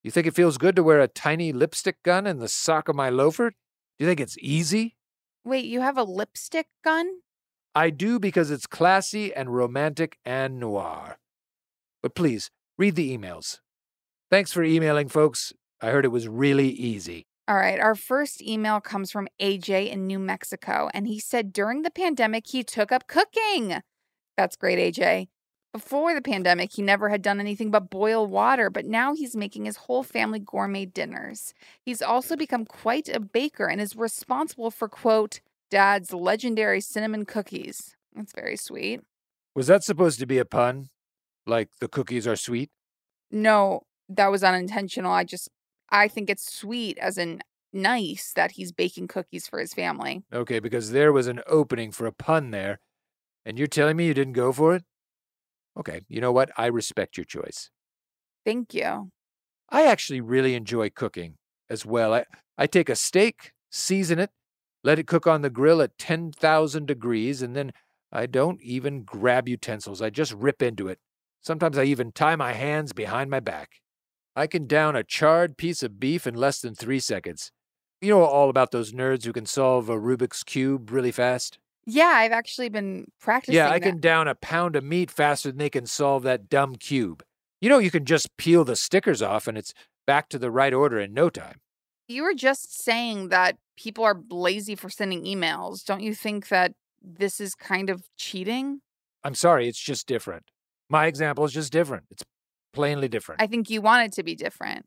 You 0.03 0.11
think 0.11 0.27
it 0.27 0.35
feels 0.35 0.57
good 0.57 0.77
to 0.77 0.83
wear 0.83 1.01
a 1.01 1.09
tiny 1.09 1.53
lipstick 1.53 2.03
gun 2.03 2.27
in 2.27 2.39
the 2.39 2.49
sock 2.49 2.89
of 2.89 2.97
my 2.97 3.11
loafer? 3.11 3.51
Do 3.51 3.57
you 3.99 4.07
think 4.07 4.21
it's 4.21 4.39
easy? 4.39 4.97
Wait, 5.45 5.67
you 5.67 5.83
have 5.83 5.99
a 5.99 6.05
lipstick 6.05 6.69
gun? 6.83 7.21
I 7.75 7.91
do 7.91 8.19
because 8.19 8.51
it's 8.51 8.67
classy 8.67 9.35
and 9.35 9.55
romantic 9.55 10.19
and 10.25 10.59
noir. 10.59 11.19
But 12.03 12.15
please, 12.15 12.51
read 12.79 12.95
the 12.95 13.17
emails. 13.17 13.59
Thanks 14.31 14.53
for 14.53 14.63
emailing, 14.63 15.09
folks. 15.09 15.53
I 15.83 15.91
heard 15.91 16.05
it 16.05 16.09
was 16.09 16.29
really 16.29 16.71
easy. 16.71 17.27
All 17.47 17.57
right, 17.57 17.81
our 17.81 17.95
first 17.95 18.41
email 18.41 18.81
comes 18.81 19.11
from 19.11 19.29
AJ 19.41 19.91
in 19.91 20.07
New 20.07 20.19
Mexico, 20.19 20.89
and 20.95 21.07
he 21.07 21.19
said 21.19 21.53
during 21.53 21.83
the 21.83 21.91
pandemic 21.91 22.45
he 22.47 22.63
took 22.63 22.91
up 22.91 23.07
cooking. 23.07 23.81
That's 24.37 24.57
great, 24.57 24.79
AJ. 24.79 25.29
Before 25.73 26.15
the 26.15 26.23
pandemic, 26.23 26.73
he 26.73 26.83
never 26.83 27.11
had 27.11 27.23
done 27.23 27.39
anything 27.39 27.71
but 27.71 27.91
boil 27.91 28.27
water, 28.27 28.71
but 28.71 28.87
now 28.87 29.15
he's 29.15 29.37
making 29.37 29.67
his 29.67 29.77
whole 29.77 30.03
family 30.03 30.41
gourmet 30.41 30.85
dinners. 30.85 31.55
He's 31.81 32.03
also 32.03 32.35
become 32.35 32.65
quite 32.65 33.09
a 33.09 33.21
baker 33.21 33.67
and 33.67 33.81
is 33.81 33.95
responsible 33.95 34.73
for, 34.73 34.89
quote, 34.89 35.41
Dad's 35.71 36.13
legendary 36.13 36.81
cinnamon 36.81 37.25
cookies. 37.25 37.95
That's 38.17 38.33
very 38.33 38.57
sweet. 38.57 39.03
Was 39.55 39.69
that 39.69 39.85
supposed 39.85 40.19
to 40.19 40.27
be 40.27 40.39
a 40.39 40.45
pun? 40.45 40.89
Like 41.47 41.69
the 41.81 41.87
cookies 41.87 42.27
are 42.27 42.35
sweet? 42.35 42.71
No, 43.31 43.83
that 44.09 44.33
was 44.33 44.43
unintentional. 44.43 45.13
I 45.13 45.23
just, 45.23 45.49
I 45.89 46.09
think 46.09 46.29
it's 46.29 46.53
sweet 46.53 46.99
as 46.99 47.17
in 47.17 47.43
nice 47.73 48.33
that 48.35 48.53
he's 48.53 48.73
baking 48.73 49.07
cookies 49.07 49.47
for 49.47 49.61
his 49.61 49.73
family. 49.73 50.25
Okay, 50.33 50.59
because 50.59 50.91
there 50.91 51.13
was 51.13 51.29
an 51.29 51.41
opening 51.47 51.93
for 51.93 52.07
a 52.07 52.13
pun 52.13 52.51
there. 52.51 52.81
And 53.47 53.57
you're 53.57 53.69
telling 53.69 53.97
me 53.97 54.07
you 54.07 54.15
didn't 54.15 54.33
go 54.33 54.53
for 54.53 54.75
it? 54.75 54.85
Okay, 55.79 56.03
you 56.09 56.21
know 56.21 56.33
what? 56.33 56.51
I 56.57 56.67
respect 56.67 57.17
your 57.17 57.25
choice. 57.25 57.71
Thank 58.45 58.75
you. 58.75 59.11
I 59.71 59.87
actually 59.87 60.21
really 60.21 60.55
enjoy 60.55 60.91
cooking 60.91 61.37
as 61.69 61.87
well. 61.87 62.13
I, 62.13 62.25
I 62.59 62.67
take 62.67 62.89
a 62.89 62.97
steak, 62.97 63.53
season 63.71 64.19
it, 64.19 64.31
let 64.83 64.99
it 64.99 65.07
cook 65.07 65.27
on 65.27 65.43
the 65.43 65.51
grill 65.51 65.81
at 65.83 65.99
10,000 65.99 66.87
degrees, 66.87 67.43
and 67.43 67.55
then 67.55 67.73
I 68.13 68.27
don't 68.27 68.61
even 68.63 69.05
grab 69.05 69.49
utensils. 69.49 70.03
I 70.03 70.11
just 70.11 70.33
rip 70.33 70.63
into 70.63 70.89
it. 70.89 70.99
Sometimes 71.43 71.79
I 71.79 71.85
even 71.85 72.13
tie 72.13 72.37
my 72.37 72.53
hands 72.53 72.93
behind 72.93 73.31
my 73.31 73.41
back. 73.41 73.81
I 74.35 74.47
can 74.47 74.67
down 74.67 74.97
a 74.97 75.05
charred 75.05 75.57
piece 75.57 75.83
of 75.83 76.01
beef 76.01 76.27
in 76.27 76.35
less 76.35 76.61
than 76.61 76.75
three 76.75 77.01
seconds. 77.01 77.53
You 78.01 78.11
know 78.11 78.25
all 78.25 78.49
about 78.49 78.71
those 78.71 78.93
nerds 78.93 79.25
who 79.25 79.33
can 79.33 79.47
solve 79.47 79.89
a 79.89 79.97
Rubik's 79.97 80.43
Cube 80.43 80.91
really 80.91 81.13
fast? 81.13 81.59
Yeah, 81.91 82.07
I've 82.07 82.33
actually 82.33 82.69
been 82.69 83.07
practicing. 83.21 83.57
Yeah, 83.57 83.69
I 83.69 83.79
that. 83.79 83.85
can 83.85 84.01
down 84.01 84.29
a 84.29 84.35
pound 84.35 84.77
of 84.77 84.85
meat 84.85 85.11
faster 85.11 85.51
than 85.51 85.59
they 85.59 85.71
can 85.71 85.87
solve 85.87 86.23
that 86.23 86.49
dumb 86.49 86.77
cube. 86.77 87.23
You 87.61 87.69
know, 87.69 87.79
you 87.79 87.91
can 87.91 88.05
just 88.05 88.37
peel 88.37 88.65
the 88.65 88.77
stickers 88.77 89.21
off 89.21 89.47
and 89.47 89.59
it's 89.59 89.75
back 90.07 90.29
to 90.31 90.39
the 90.39 90.51
right 90.51 90.73
order 90.73 90.99
in 90.99 91.13
no 91.13 91.31
time. 91.31 91.61
You 92.09 92.23
were 92.23 92.35
just 92.35 92.83
saying 92.83 93.29
that 93.29 93.57
people 93.77 94.05
are 94.05 94.21
lazy 94.31 94.75
for 94.75 94.89
sending 94.89 95.25
emails. 95.25 95.85
Don't 95.85 96.03
you 96.03 96.15
think 96.15 96.49
that 96.49 96.73
this 97.03 97.41
is 97.41 97.55
kind 97.55 97.91
of 97.91 98.05
cheating? 98.17 98.81
I'm 99.25 99.35
sorry, 99.35 99.69
it's 99.69 99.81
just 99.81 100.07
different. 100.07 100.45
My 100.89 101.07
example 101.07 101.45
is 101.45 101.53
just 101.53 101.73
different. 101.73 102.05
It's 102.11 102.23
plainly 102.73 103.09
different. 103.09 103.43
I 103.43 103.47
think 103.47 103.69
you 103.69 103.81
want 103.83 104.07
it 104.07 104.13
to 104.13 104.23
be 104.23 104.35
different. 104.35 104.87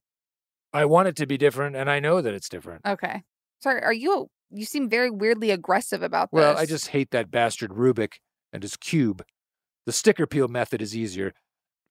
I 0.74 0.86
want 0.86 1.08
it 1.08 1.16
to 1.18 1.28
be 1.28 1.38
different, 1.38 1.76
and 1.76 1.89
I 1.89 2.00
know 2.00 2.22
that 2.22 2.34
it's 2.34 2.50
different. 2.50 2.82
Okay. 2.86 3.24
Sorry, 3.60 3.82
are 3.82 3.94
you 3.94 4.30
you 4.54 4.66
seem 4.66 4.89
very 4.89 5.10
weirdly 5.10 5.52
aggressive 5.52 6.04
about 6.04 6.30
this. 6.32 6.38
Well, 6.38 6.58
I 6.58 6.66
just 6.66 6.89
hate 6.89 7.12
that 7.12 7.32
bastard 7.32 7.72
Rubik 7.72 8.13
and 8.52 8.63
his 8.63 8.78
cube. 8.78 9.24
The 9.86 9.92
sticker 9.92 10.28
peel 10.28 10.48
method 10.48 10.82
is 10.82 10.96
easier. 10.96 11.34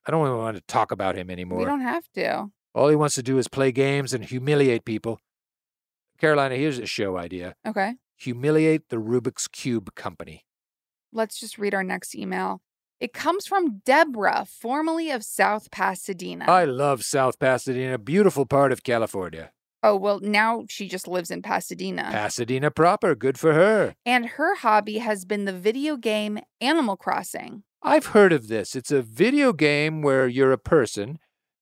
I 0.06 0.10
don't 0.10 0.26
even 0.26 0.38
want 0.38 0.56
to 0.56 0.62
talk 0.66 0.90
about 0.90 1.16
him 1.16 1.30
anymore. 1.30 1.58
We 1.58 1.64
don't 1.64 1.80
have 1.80 2.04
to. 2.14 2.46
All 2.74 2.88
he 2.88 2.96
wants 2.96 3.14
to 3.16 3.22
do 3.22 3.38
is 3.38 3.48
play 3.48 3.70
games 3.70 4.14
and 4.14 4.24
humiliate 4.24 4.84
people. 4.84 5.18
Carolina, 6.18 6.56
here's 6.56 6.78
a 6.78 6.86
show 6.86 7.18
idea. 7.18 7.54
Okay. 7.66 7.94
Humiliate 8.16 8.88
the 8.88 8.96
Rubik's 8.96 9.48
Cube 9.48 9.94
Company. 9.94 10.44
Let's 11.12 11.38
just 11.38 11.58
read 11.58 11.74
our 11.74 11.84
next 11.84 12.14
email. 12.14 12.62
It 13.00 13.12
comes 13.12 13.46
from 13.46 13.82
Deborah, 13.84 14.46
formerly 14.48 15.10
of 15.10 15.24
South 15.24 15.70
Pasadena. 15.70 16.44
I 16.46 16.64
love 16.64 17.02
South 17.02 17.38
Pasadena, 17.38 17.98
beautiful 17.98 18.46
part 18.46 18.70
of 18.70 18.84
California. 18.84 19.50
Oh, 19.82 19.96
well, 19.96 20.20
now 20.20 20.64
she 20.68 20.88
just 20.88 21.08
lives 21.08 21.30
in 21.30 21.42
Pasadena. 21.42 22.04
Pasadena 22.12 22.70
proper, 22.70 23.14
good 23.14 23.38
for 23.38 23.52
her. 23.52 23.94
and 24.06 24.26
her 24.26 24.54
hobby 24.56 24.98
has 24.98 25.24
been 25.24 25.44
the 25.44 25.52
video 25.52 25.96
game 25.96 26.38
Animal 26.60 26.96
Crossing. 26.96 27.64
I've 27.82 28.06
heard 28.06 28.32
of 28.32 28.46
this. 28.46 28.76
It's 28.76 28.92
a 28.92 29.02
video 29.02 29.52
game 29.52 30.02
where 30.02 30.28
you're 30.28 30.52
a 30.52 30.58
person 30.58 31.18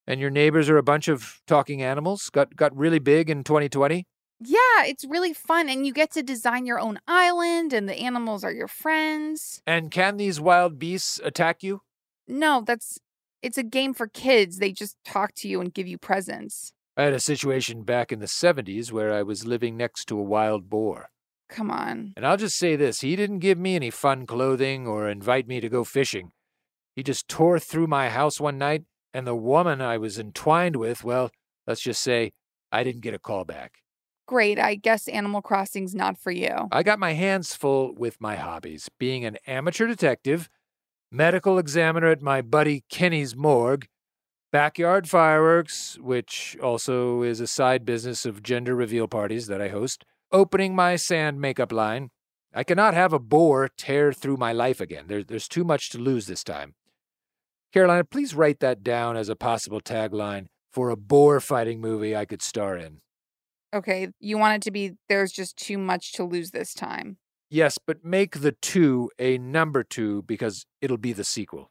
and 0.07 0.21
your 0.21 0.29
neighbors 0.29 0.69
are 0.69 0.77
a 0.77 0.83
bunch 0.83 1.09
of 1.09 1.41
talking 1.47 1.83
animals. 1.83 2.29
Got 2.31 2.57
got 2.57 2.77
really 2.77 2.99
big 2.99 3.31
in 3.31 3.43
2020. 3.43 4.07
Yeah, 4.43 4.85
it's 4.85 5.05
really 5.05 5.35
fun, 5.35 5.69
and 5.69 5.87
you 5.87 5.93
get 5.93 6.11
to 6.13 6.23
design 6.23 6.65
your 6.65 6.81
own 6.81 6.99
island, 7.07 7.75
and 7.75 7.87
the 7.87 7.99
animals 7.99 8.43
are 8.43 8.53
your 8.53 8.69
friends. 8.69 9.61
And 9.67 9.91
can 9.91 10.17
these 10.17 10.41
wild 10.41 10.79
beasts 10.79 11.21
attack 11.23 11.63
you? 11.63 11.83
No, 12.27 12.63
that's 12.67 12.99
it's 13.43 13.59
a 13.59 13.63
game 13.63 13.95
for 13.95 14.07
kids. 14.07 14.59
They 14.59 14.73
just 14.73 14.97
talk 15.05 15.35
to 15.37 15.49
you 15.49 15.61
and 15.61 15.73
give 15.73 15.87
you 15.89 15.97
presents. 15.99 16.73
I 16.97 17.05
had 17.05 17.13
a 17.13 17.21
situation 17.21 17.83
back 17.83 18.13
in 18.13 18.19
the 18.19 18.27
70s 18.27 18.93
where 18.93 19.13
I 19.13 19.23
was 19.23 19.47
living 19.47 19.77
next 19.77 20.07
to 20.07 20.19
a 20.19 20.23
wild 20.23 20.69
boar. 20.69 21.11
Come 21.49 21.71
on. 21.71 22.13
And 22.17 22.27
I'll 22.27 22.37
just 22.37 22.57
say 22.57 22.77
this 22.77 23.01
he 23.01 23.17
didn't 23.17 23.41
give 23.41 23.59
me 23.59 23.75
any 23.75 23.91
fun 23.91 24.27
clothing 24.27 24.87
or 24.87 25.09
invite 25.09 25.49
me 25.49 25.61
to 25.61 25.69
go 25.69 25.85
fishing. 25.85 26.33
He 26.95 27.03
just 27.03 27.29
tore 27.29 27.59
through 27.59 27.87
my 27.87 28.09
house 28.11 28.41
one 28.41 28.59
night, 28.59 28.85
and 29.15 29.27
the 29.27 29.35
woman 29.35 29.81
I 29.81 29.99
was 29.99 30.19
entwined 30.19 30.77
with, 30.77 31.03
well, 31.03 31.31
let's 31.67 31.81
just 31.81 32.03
say 32.03 32.33
I 32.71 32.85
didn't 32.85 33.03
get 33.03 33.15
a 33.15 33.19
call 33.19 33.45
back. 33.45 33.79
Great. 34.27 34.61
I 34.61 34.77
guess 34.77 35.09
Animal 35.09 35.43
Crossing's 35.43 35.95
not 35.95 36.17
for 36.17 36.31
you. 36.31 36.69
I 36.71 36.85
got 36.85 37.01
my 37.01 37.15
hands 37.15 37.55
full 37.55 37.95
with 37.95 38.21
my 38.21 38.37
hobbies 38.37 38.89
being 38.99 39.25
an 39.25 39.39
amateur 39.47 39.89
detective, 39.89 40.49
medical 41.11 41.59
examiner 41.59 42.09
at 42.09 42.23
my 42.23 42.41
buddy 42.41 42.85
Kenny's 42.89 43.35
morgue, 43.35 43.89
backyard 44.53 45.09
fireworks, 45.09 45.99
which 46.01 46.57
also 46.63 47.23
is 47.23 47.41
a 47.41 47.47
side 47.47 47.85
business 47.85 48.27
of 48.27 48.43
gender 48.43 48.75
reveal 48.75 49.09
parties 49.09 49.47
that 49.47 49.61
I 49.61 49.69
host, 49.69 50.05
opening 50.33 50.75
my 50.75 50.97
sand 50.97 51.41
makeup 51.41 51.73
line. 51.73 52.11
I 52.53 52.65
cannot 52.65 52.95
have 52.95 53.13
a 53.13 53.19
boar 53.19 53.69
tear 53.77 54.13
through 54.13 54.37
my 54.37 54.53
life 54.53 54.81
again. 54.81 55.05
There, 55.07 55.23
there's 55.23 55.49
too 55.49 55.65
much 55.65 55.91
to 55.91 55.99
lose 55.99 56.27
this 56.27 56.43
time. 56.43 56.75
Carolina, 57.73 58.05
please 58.05 58.35
write 58.35 58.59
that 58.61 58.83
down 58.83 59.17
as 59.17 59.29
a 59.29 59.37
possible 59.37 59.81
tagline 59.81 60.47
for 60.73 60.91
a 60.91 60.97
boar 60.97 61.39
fighting 61.41 61.81
movie 61.81 62.17
I 62.17 62.25
could 62.25 62.43
star 62.43 62.77
in. 62.77 62.99
Okay, 63.73 64.09
you 64.19 64.37
want 64.37 64.57
it 64.57 64.63
to 64.63 64.73
be 64.73 64.93
there's 65.09 65.31
just 65.31 65.57
too 65.57 65.79
much 65.79 66.13
to 66.15 66.25
lose 66.25 66.51
this 66.51 66.75
time. 66.75 67.19
Yes, 67.49 67.79
but 67.85 68.05
make 68.05 68.41
the 68.41 68.53
two 68.53 69.11
a 69.19 69.39
number 69.39 69.85
two 69.85 70.23
because 70.23 70.67
it'll 70.81 70.97
be 70.97 71.13
the 71.13 71.25
sequel. 71.25 71.71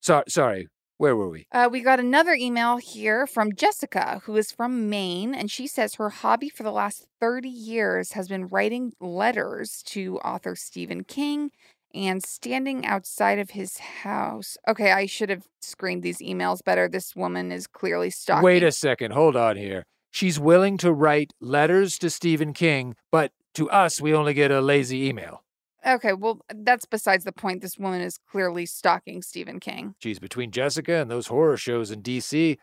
So, 0.00 0.22
sorry, 0.28 0.68
where 0.98 1.16
were 1.16 1.28
we? 1.28 1.46
Uh, 1.50 1.68
we 1.70 1.80
got 1.80 2.00
another 2.00 2.34
email 2.34 2.76
here 2.76 3.26
from 3.26 3.54
Jessica, 3.54 4.20
who 4.24 4.36
is 4.36 4.52
from 4.52 4.90
Maine, 4.90 5.34
and 5.34 5.50
she 5.50 5.66
says 5.66 5.94
her 5.94 6.10
hobby 6.10 6.48
for 6.48 6.64
the 6.64 6.72
last 6.72 7.06
30 7.20 7.48
years 7.48 8.12
has 8.12 8.28
been 8.28 8.48
writing 8.48 8.92
letters 9.00 9.82
to 9.86 10.18
author 10.18 10.54
Stephen 10.54 11.04
King 11.04 11.50
and 11.94 12.22
standing 12.22 12.84
outside 12.84 13.38
of 13.38 13.50
his 13.50 13.78
house. 13.78 14.58
Okay, 14.68 14.92
I 14.92 15.06
should 15.06 15.30
have 15.30 15.46
screened 15.62 16.02
these 16.02 16.18
emails 16.18 16.62
better. 16.62 16.88
This 16.88 17.16
woman 17.16 17.50
is 17.50 17.66
clearly 17.66 18.10
stalking. 18.10 18.44
Wait 18.44 18.62
a 18.62 18.72
second, 18.72 19.12
hold 19.12 19.36
on 19.36 19.56
here. 19.56 19.84
She's 20.10 20.38
willing 20.40 20.78
to 20.78 20.92
write 20.92 21.32
letters 21.40 21.98
to 21.98 22.10
Stephen 22.10 22.52
King, 22.52 22.96
but 23.10 23.32
to 23.54 23.70
us, 23.70 24.00
we 24.00 24.14
only 24.14 24.34
get 24.34 24.50
a 24.50 24.60
lazy 24.60 25.06
email. 25.08 25.42
Okay, 25.86 26.12
well, 26.12 26.40
that's 26.54 26.86
besides 26.86 27.24
the 27.24 27.32
point. 27.32 27.62
This 27.62 27.78
woman 27.78 28.00
is 28.00 28.18
clearly 28.30 28.66
stalking 28.66 29.22
Stephen 29.22 29.60
King. 29.60 29.94
Geez, 30.00 30.18
between 30.18 30.50
Jessica 30.50 30.96
and 30.96 31.10
those 31.10 31.28
horror 31.28 31.56
shows 31.56 31.90
in 31.90 32.02
DC, 32.02 32.56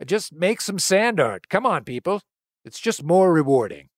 uh, 0.00 0.04
just 0.04 0.32
make 0.32 0.60
some 0.60 0.78
sand 0.78 1.18
art. 1.18 1.48
Come 1.48 1.66
on, 1.66 1.84
people. 1.84 2.22
It's 2.64 2.80
just 2.80 3.02
more 3.02 3.32
rewarding. 3.32 3.88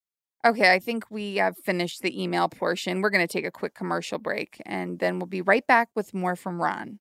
Okay, 0.45 0.73
I 0.73 0.79
think 0.79 1.05
we 1.09 1.37
have 1.37 1.55
finished 1.57 2.01
the 2.01 2.21
email 2.21 2.49
portion. 2.49 3.01
We're 3.01 3.11
going 3.11 3.25
to 3.25 3.31
take 3.31 3.45
a 3.45 3.51
quick 3.51 3.73
commercial 3.73 4.19
break 4.19 4.61
and 4.65 4.99
then 4.99 5.17
we'll 5.17 5.27
be 5.27 5.41
right 5.41 5.65
back 5.65 5.87
with 5.95 6.13
more 6.13 6.35
from 6.35 6.61
Ron. 6.61 6.99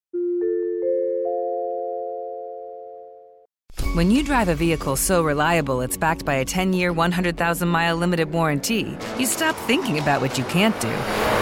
When 3.94 4.11
you 4.11 4.22
drive 4.22 4.48
a 4.48 4.54
vehicle 4.54 4.94
so 4.94 5.22
reliable 5.24 5.80
it's 5.80 5.96
backed 5.96 6.24
by 6.24 6.35
a 6.35 6.44
10 6.44 6.72
year, 6.72 6.92
100,000 6.92 7.68
mile 7.68 7.96
limited 7.96 8.32
warranty, 8.32 8.96
you 9.18 9.26
stop 9.26 9.56
thinking 9.66 9.98
about 9.98 10.20
what 10.20 10.38
you 10.38 10.44
can't 10.44 10.78
do 10.80 11.41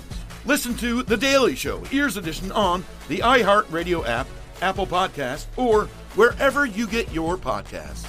Listen 0.45 0.75
to 0.77 1.03
The 1.03 1.17
Daily 1.17 1.55
Show, 1.55 1.83
Ears 1.91 2.17
Edition, 2.17 2.51
on 2.51 2.83
the 3.07 3.19
iHeartRadio 3.19 4.07
app, 4.07 4.27
Apple 4.61 4.87
Podcast, 4.87 5.45
or 5.55 5.85
wherever 6.15 6.65
you 6.65 6.87
get 6.87 7.11
your 7.11 7.37
podcasts. 7.37 8.07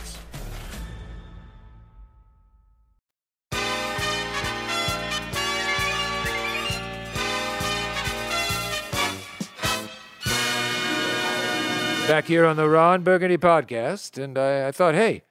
Back 12.09 12.25
here 12.27 12.45
on 12.45 12.57
the 12.57 12.69
Ron 12.69 13.03
Burgundy 13.03 13.39
podcast, 13.39 14.23
and 14.23 14.37
I, 14.37 14.69
I 14.69 14.73
thought, 14.73 14.95
hey, 14.95 15.23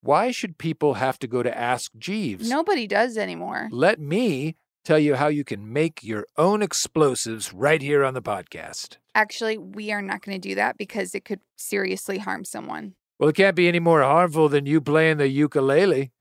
why 0.00 0.30
should 0.30 0.58
people 0.58 0.94
have 0.94 1.18
to 1.18 1.26
go 1.26 1.42
to 1.42 1.56
Ask 1.56 1.92
Jeeves? 1.98 2.48
Nobody 2.48 2.86
does 2.86 3.16
anymore. 3.18 3.68
Let 3.70 4.00
me 4.00 4.56
tell 4.84 4.98
you 4.98 5.14
how 5.14 5.28
you 5.28 5.44
can 5.44 5.72
make 5.72 6.02
your 6.02 6.26
own 6.36 6.62
explosives 6.62 7.52
right 7.52 7.82
here 7.82 8.04
on 8.04 8.14
the 8.14 8.22
podcast. 8.22 8.96
Actually, 9.14 9.58
we 9.58 9.92
are 9.92 10.02
not 10.02 10.22
going 10.22 10.40
to 10.40 10.48
do 10.48 10.54
that 10.54 10.76
because 10.78 11.14
it 11.14 11.24
could 11.24 11.40
seriously 11.56 12.18
harm 12.18 12.44
someone. 12.44 12.94
Well, 13.18 13.28
it 13.28 13.36
can't 13.36 13.56
be 13.56 13.68
any 13.68 13.80
more 13.80 14.02
harmful 14.02 14.48
than 14.48 14.66
you 14.66 14.80
playing 14.80 15.18
the 15.18 15.28
ukulele. 15.28 16.12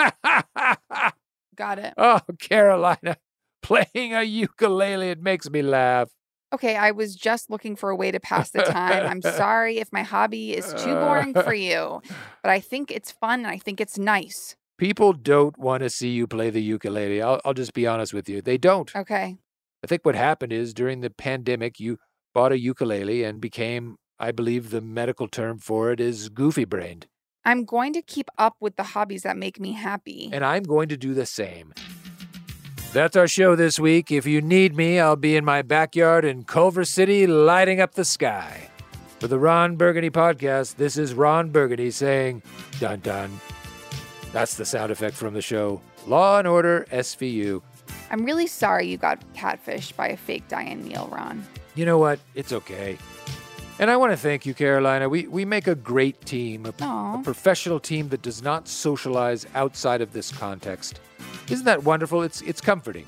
Got 1.56 1.78
it. 1.78 1.94
Oh, 1.96 2.20
Carolina, 2.38 3.16
playing 3.62 4.14
a 4.14 4.22
ukulele, 4.22 5.10
it 5.10 5.22
makes 5.22 5.48
me 5.50 5.62
laugh. 5.62 6.10
Okay, 6.52 6.74
I 6.74 6.90
was 6.90 7.14
just 7.14 7.48
looking 7.48 7.76
for 7.76 7.90
a 7.90 7.96
way 7.96 8.10
to 8.10 8.18
pass 8.18 8.50
the 8.50 8.62
time. 8.62 9.06
I'm 9.06 9.22
sorry 9.36 9.78
if 9.78 9.92
my 9.92 10.02
hobby 10.02 10.56
is 10.56 10.74
too 10.74 10.94
boring 10.94 11.32
for 11.32 11.54
you, 11.54 12.02
but 12.42 12.50
I 12.50 12.58
think 12.58 12.90
it's 12.90 13.12
fun 13.12 13.40
and 13.40 13.48
I 13.48 13.58
think 13.58 13.80
it's 13.80 13.98
nice. 13.98 14.56
People 14.80 15.12
don't 15.12 15.58
want 15.58 15.82
to 15.82 15.90
see 15.90 16.08
you 16.08 16.26
play 16.26 16.48
the 16.48 16.62
ukulele. 16.62 17.20
I'll, 17.20 17.38
I'll 17.44 17.52
just 17.52 17.74
be 17.74 17.86
honest 17.86 18.14
with 18.14 18.30
you. 18.30 18.40
They 18.40 18.56
don't. 18.56 18.90
Okay. 18.96 19.36
I 19.84 19.86
think 19.86 20.06
what 20.06 20.14
happened 20.14 20.54
is 20.54 20.72
during 20.72 21.02
the 21.02 21.10
pandemic, 21.10 21.78
you 21.78 21.98
bought 22.32 22.50
a 22.50 22.58
ukulele 22.58 23.22
and 23.22 23.42
became, 23.42 23.96
I 24.18 24.32
believe 24.32 24.70
the 24.70 24.80
medical 24.80 25.28
term 25.28 25.58
for 25.58 25.90
it 25.90 26.00
is 26.00 26.30
goofy 26.30 26.64
brained. 26.64 27.08
I'm 27.44 27.66
going 27.66 27.92
to 27.92 28.00
keep 28.00 28.30
up 28.38 28.56
with 28.58 28.76
the 28.76 28.82
hobbies 28.82 29.22
that 29.24 29.36
make 29.36 29.60
me 29.60 29.72
happy. 29.72 30.30
And 30.32 30.42
I'm 30.42 30.62
going 30.62 30.88
to 30.88 30.96
do 30.96 31.12
the 31.12 31.26
same. 31.26 31.74
That's 32.94 33.16
our 33.16 33.28
show 33.28 33.56
this 33.56 33.78
week. 33.78 34.10
If 34.10 34.26
you 34.26 34.40
need 34.40 34.74
me, 34.74 34.98
I'll 34.98 35.14
be 35.14 35.36
in 35.36 35.44
my 35.44 35.60
backyard 35.60 36.24
in 36.24 36.44
Culver 36.44 36.86
City 36.86 37.26
lighting 37.26 37.82
up 37.82 37.96
the 37.96 38.04
sky. 38.06 38.70
For 39.18 39.28
the 39.28 39.38
Ron 39.38 39.76
Burgundy 39.76 40.08
podcast, 40.08 40.76
this 40.76 40.96
is 40.96 41.12
Ron 41.12 41.50
Burgundy 41.50 41.90
saying, 41.90 42.42
dun 42.78 43.00
dun. 43.00 43.40
That's 44.32 44.54
the 44.54 44.64
sound 44.64 44.92
effect 44.92 45.16
from 45.16 45.34
the 45.34 45.42
show 45.42 45.80
Law 46.06 46.38
and 46.38 46.46
Order 46.46 46.86
SVU. 46.90 47.62
I'm 48.10 48.24
really 48.24 48.46
sorry 48.46 48.86
you 48.86 48.96
got 48.96 49.20
catfished 49.34 49.96
by 49.96 50.08
a 50.08 50.16
fake 50.16 50.46
Diane 50.48 50.86
Neal, 50.86 51.08
Ron. 51.10 51.44
You 51.74 51.84
know 51.84 51.98
what? 51.98 52.18
It's 52.34 52.52
okay. 52.52 52.98
And 53.78 53.90
I 53.90 53.96
want 53.96 54.12
to 54.12 54.16
thank 54.16 54.44
you, 54.44 54.52
Carolina. 54.52 55.08
We, 55.08 55.26
we 55.26 55.44
make 55.44 55.66
a 55.66 55.74
great 55.74 56.20
team, 56.26 56.66
a, 56.66 56.84
a 56.84 57.20
professional 57.24 57.80
team 57.80 58.08
that 58.10 58.20
does 58.20 58.42
not 58.42 58.68
socialize 58.68 59.46
outside 59.54 60.00
of 60.00 60.12
this 60.12 60.30
context. 60.30 61.00
Isn't 61.48 61.64
that 61.64 61.82
wonderful? 61.82 62.22
It's, 62.22 62.42
it's 62.42 62.60
comforting. 62.60 63.06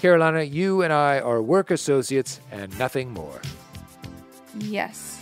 Carolina, 0.00 0.42
you 0.42 0.82
and 0.82 0.92
I 0.92 1.20
are 1.20 1.42
work 1.42 1.70
associates 1.70 2.40
and 2.50 2.76
nothing 2.78 3.10
more. 3.12 3.40
Yes. 4.58 5.21